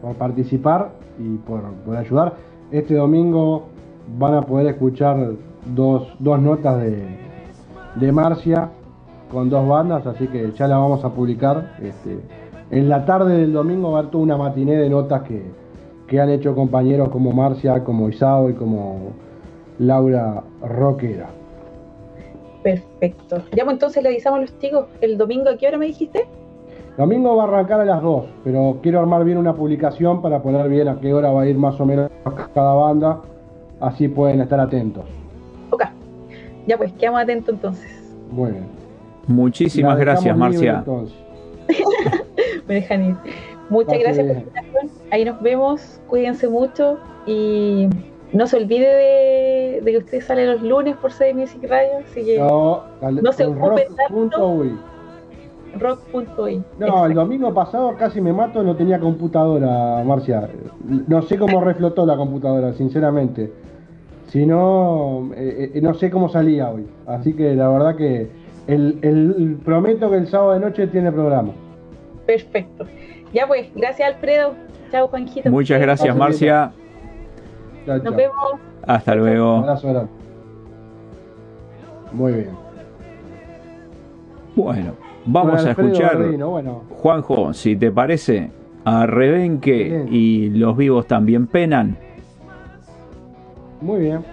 por 0.00 0.14
participar 0.16 0.92
y 1.18 1.36
por, 1.38 1.62
por 1.84 1.96
ayudar. 1.96 2.34
Este 2.70 2.94
domingo 2.94 3.68
van 4.18 4.34
a 4.34 4.42
poder 4.42 4.66
escuchar 4.68 5.32
dos, 5.74 6.08
dos 6.18 6.40
notas 6.40 6.80
de, 6.82 7.06
de 7.94 8.12
Marcia 8.12 8.70
con 9.30 9.50
dos 9.50 9.66
bandas, 9.66 10.06
así 10.06 10.26
que 10.28 10.52
ya 10.52 10.68
la 10.68 10.78
vamos 10.78 11.04
a 11.04 11.10
publicar. 11.10 11.76
Este, 11.82 12.18
en 12.70 12.88
la 12.88 13.04
tarde 13.04 13.38
del 13.38 13.52
domingo 13.52 13.92
va 13.92 13.98
a 13.98 14.00
haber 14.00 14.10
toda 14.10 14.24
una 14.24 14.36
matiné 14.36 14.76
de 14.76 14.88
notas 14.90 15.22
que, 15.22 15.42
que 16.06 16.20
han 16.20 16.30
hecho 16.30 16.54
compañeros 16.54 17.08
como 17.08 17.32
Marcia, 17.32 17.82
como 17.84 18.08
Isao 18.08 18.50
y 18.50 18.54
como 18.54 19.12
Laura 19.78 20.42
Roquera. 20.62 21.28
perfecto. 22.62 23.42
Ya 23.52 23.64
pues 23.64 23.74
entonces 23.74 24.02
le 24.02 24.08
avisamos 24.08 24.38
a 24.38 24.42
los 24.42 24.58
chicos 24.58 24.86
el 25.00 25.18
domingo 25.18 25.50
a 25.50 25.56
qué 25.56 25.68
hora 25.68 25.78
me 25.78 25.86
dijiste? 25.86 26.26
Domingo 26.96 27.36
va 27.36 27.44
a 27.44 27.46
arrancar 27.48 27.80
a 27.80 27.84
las 27.84 28.02
2, 28.02 28.24
pero 28.44 28.78
quiero 28.80 29.00
armar 29.00 29.24
bien 29.24 29.36
una 29.36 29.54
publicación 29.54 30.22
para 30.22 30.40
poner 30.42 30.68
bien 30.68 30.86
a 30.88 31.00
qué 31.00 31.12
hora 31.12 31.32
va 31.32 31.42
a 31.42 31.46
ir 31.46 31.58
más 31.58 31.80
o 31.80 31.84
menos 31.84 32.08
cada 32.54 32.72
banda, 32.72 33.20
así 33.80 34.06
pueden 34.06 34.40
estar 34.40 34.60
atentos. 34.60 35.04
Ok. 35.70 35.82
Ya 36.66 36.78
pues, 36.78 36.92
quedamos 36.92 37.20
atentos 37.22 37.54
entonces. 37.54 37.90
Muy 38.30 38.52
bien. 38.52 38.66
Muchísimas 39.26 39.98
gracias, 39.98 40.24
dejamos 40.24 40.50
libre, 40.52 40.72
Marcia. 40.72 40.84
entonces. 40.86 42.20
Me 42.68 42.74
dejan 42.74 43.04
ir. 43.10 43.16
Muchas 43.70 43.98
gracias 43.98 44.26
por 44.26 44.34
la 44.36 44.40
invitación. 44.42 44.90
Ahí 45.10 45.24
nos 45.24 45.40
vemos. 45.42 46.00
Cuídense 46.08 46.48
mucho 46.48 46.98
y 47.26 47.88
no 48.32 48.46
se 48.46 48.56
olvide 48.56 48.86
de, 48.86 49.80
de 49.82 49.90
que 49.92 49.98
usted 49.98 50.20
sale 50.22 50.46
los 50.46 50.62
lunes 50.62 50.96
por 50.96 51.12
CD 51.12 51.34
Music 51.34 51.62
Radio, 51.68 51.98
así 52.04 52.24
que 52.24 52.38
No, 52.38 52.82
al- 53.00 53.22
No 53.22 53.32
se 53.32 53.44
con 53.44 53.58
ocupe 53.62 53.86
rock.uy. 54.10 54.78
rock.uy. 55.78 56.62
No, 56.78 56.86
el 56.86 56.92
Exacto. 57.12 57.14
domingo 57.20 57.54
pasado 57.54 57.94
casi 57.96 58.20
me 58.20 58.32
mato, 58.32 58.62
no 58.62 58.76
tenía 58.76 58.98
computadora, 59.00 60.02
Marcia. 60.04 60.48
No 61.08 61.22
sé 61.22 61.36
cómo 61.38 61.60
reflotó 61.60 62.06
la 62.06 62.16
computadora, 62.16 62.72
sinceramente. 62.74 63.52
Si 64.28 64.46
no, 64.46 65.30
eh, 65.36 65.72
eh, 65.74 65.80
no 65.80 65.94
sé 65.94 66.10
cómo 66.10 66.28
salía 66.28 66.70
hoy. 66.70 66.86
Así 67.06 67.34
que 67.34 67.54
la 67.54 67.68
verdad 67.68 67.96
que 67.96 68.28
el, 68.66 68.98
el- 69.02 69.58
prometo 69.64 70.10
que 70.10 70.16
el 70.16 70.26
sábado 70.28 70.52
de 70.52 70.60
noche 70.60 70.86
tiene 70.88 71.12
programa. 71.12 71.52
Perfecto. 72.26 72.86
Ya 73.32 73.46
pues, 73.46 73.68
gracias 73.74 74.14
Alfredo. 74.14 74.54
Chao 74.90 75.08
Juanjito. 75.08 75.50
Muchas 75.50 75.80
gracias, 75.80 76.16
Marcia. 76.16 76.72
Chao, 77.86 77.98
Nos 77.98 78.16
vemos. 78.16 78.36
Hasta 78.86 79.12
Un 79.12 79.18
luego. 79.18 79.56
abrazo 79.56 79.88
grande. 79.92 80.10
Muy 82.12 82.32
bien. 82.32 82.50
Bueno, 84.54 84.92
vamos 85.26 85.64
a 85.66 85.70
escuchar, 85.72 86.16
bueno, 86.16 86.84
Juanjo, 86.90 87.52
si 87.52 87.74
te 87.74 87.90
parece, 87.90 88.50
a 88.84 89.04
Rebenque 89.04 89.84
Bien. 89.84 90.08
y 90.12 90.50
Los 90.50 90.76
Vivos 90.76 91.06
también 91.08 91.48
penan. 91.48 91.96
muy 93.80 94.00
bien. 94.00 94.24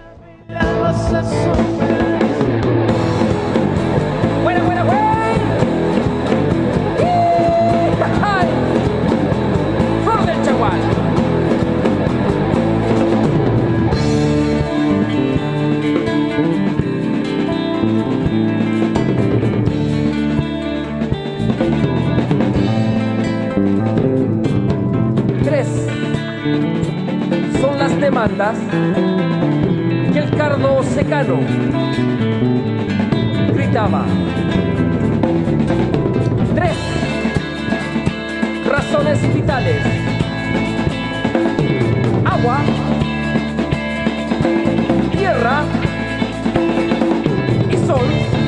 Y 30.12 30.18
el 30.18 30.36
cardo 30.36 30.82
secano 30.82 31.38
gritaba. 33.54 34.04
Tres 36.56 36.76
razones 38.68 39.34
vitales. 39.34 39.80
Agua, 42.24 42.58
tierra 45.12 45.62
y 47.70 47.86
sol. 47.86 48.41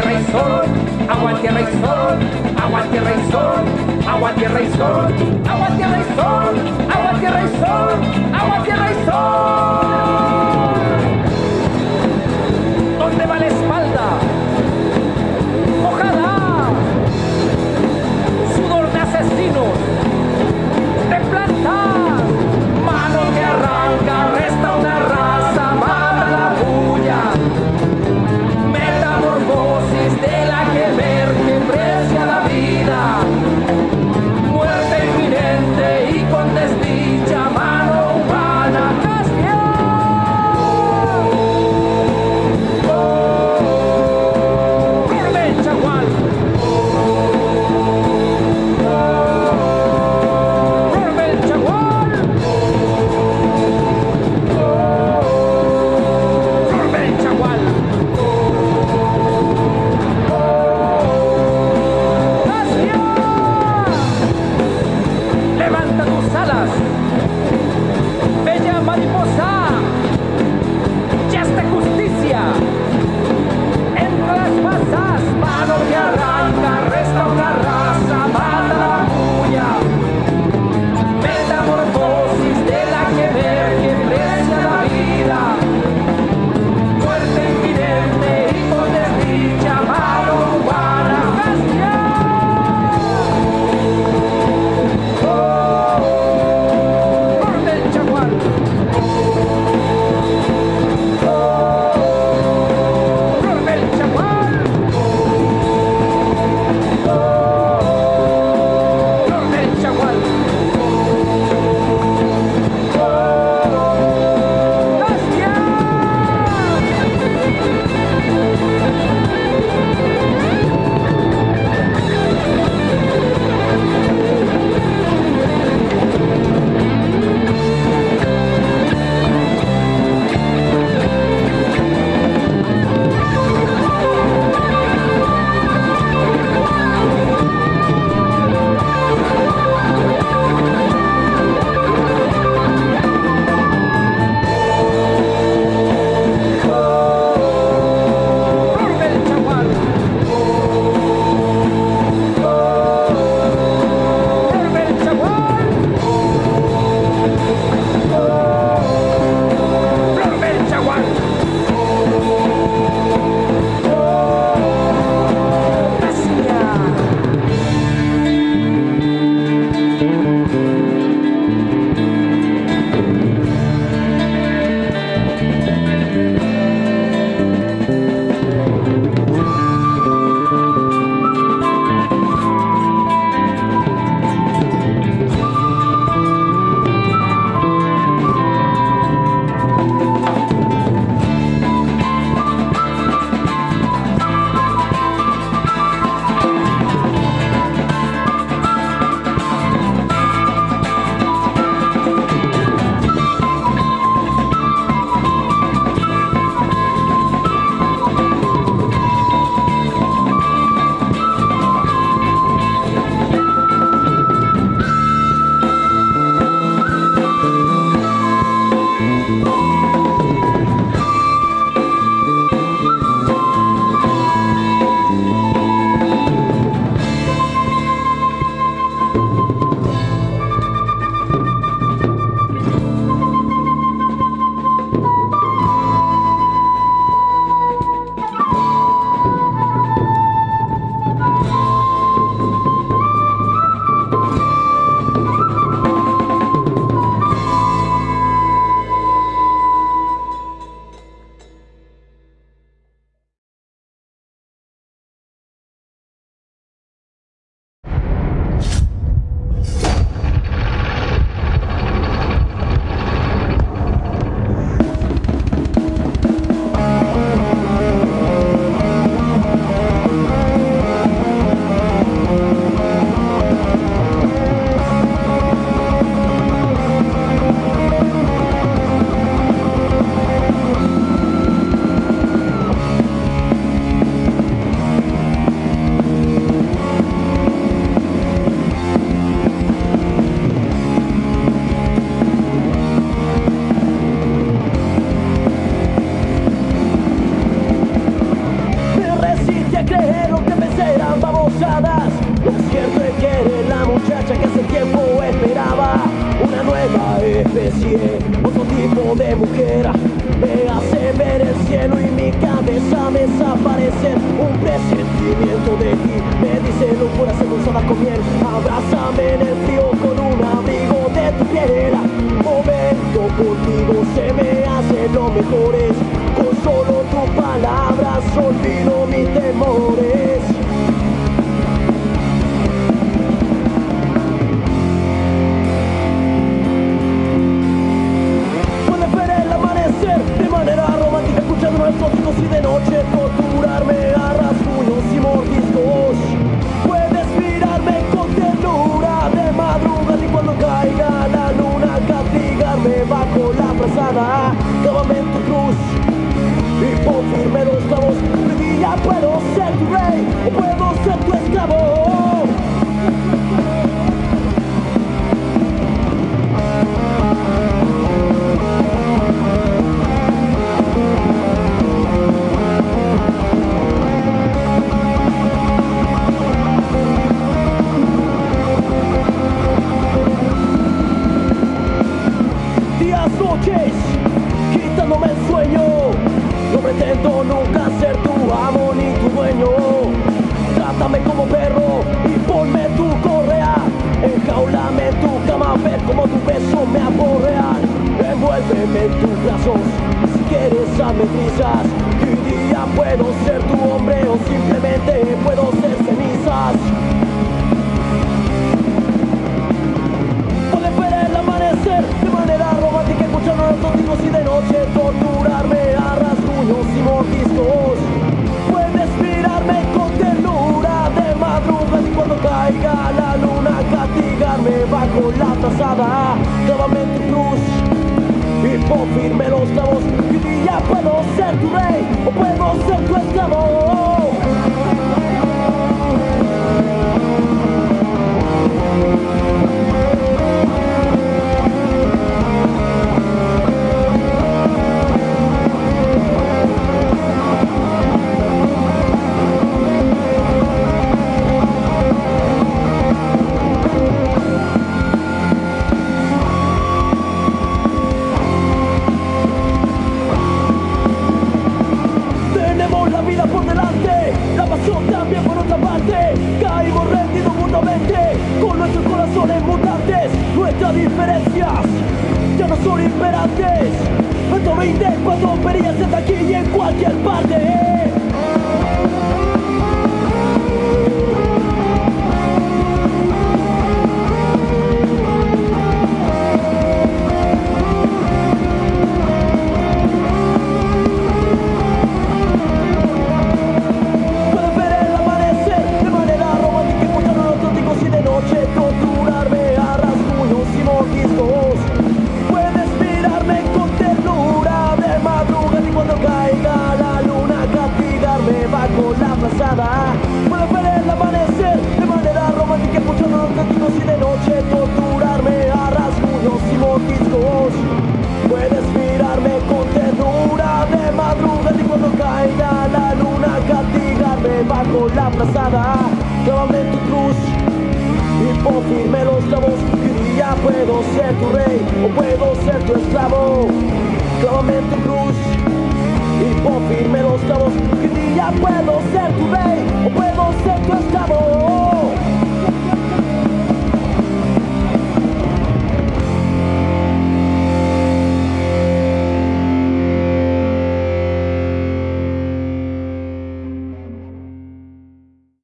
Tierra 0.00 0.20
y 0.20 0.24
sol. 0.32 0.64
Agua, 1.08 1.40
tierra 1.40 1.60
y 1.60 1.64
sol. 1.64 2.18
Agua, 2.62 2.82
tierra 2.90 3.12
y 3.12 3.30
sol. 3.30 3.64
Agua, 4.08 4.32
tierra 4.34 4.62
y 4.62 4.72
sol. 4.72 5.14
Agua, 5.48 5.68
tierra 5.76 5.98
y 6.00 6.16
sol. 6.16 6.54
Agua, 6.90 7.20
tierra 7.20 7.42
y 7.42 7.48
sol. 7.60 8.34
Agua, 8.34 8.64
tierra 8.64 8.90
y 8.90 9.04
sol. 9.04 10.09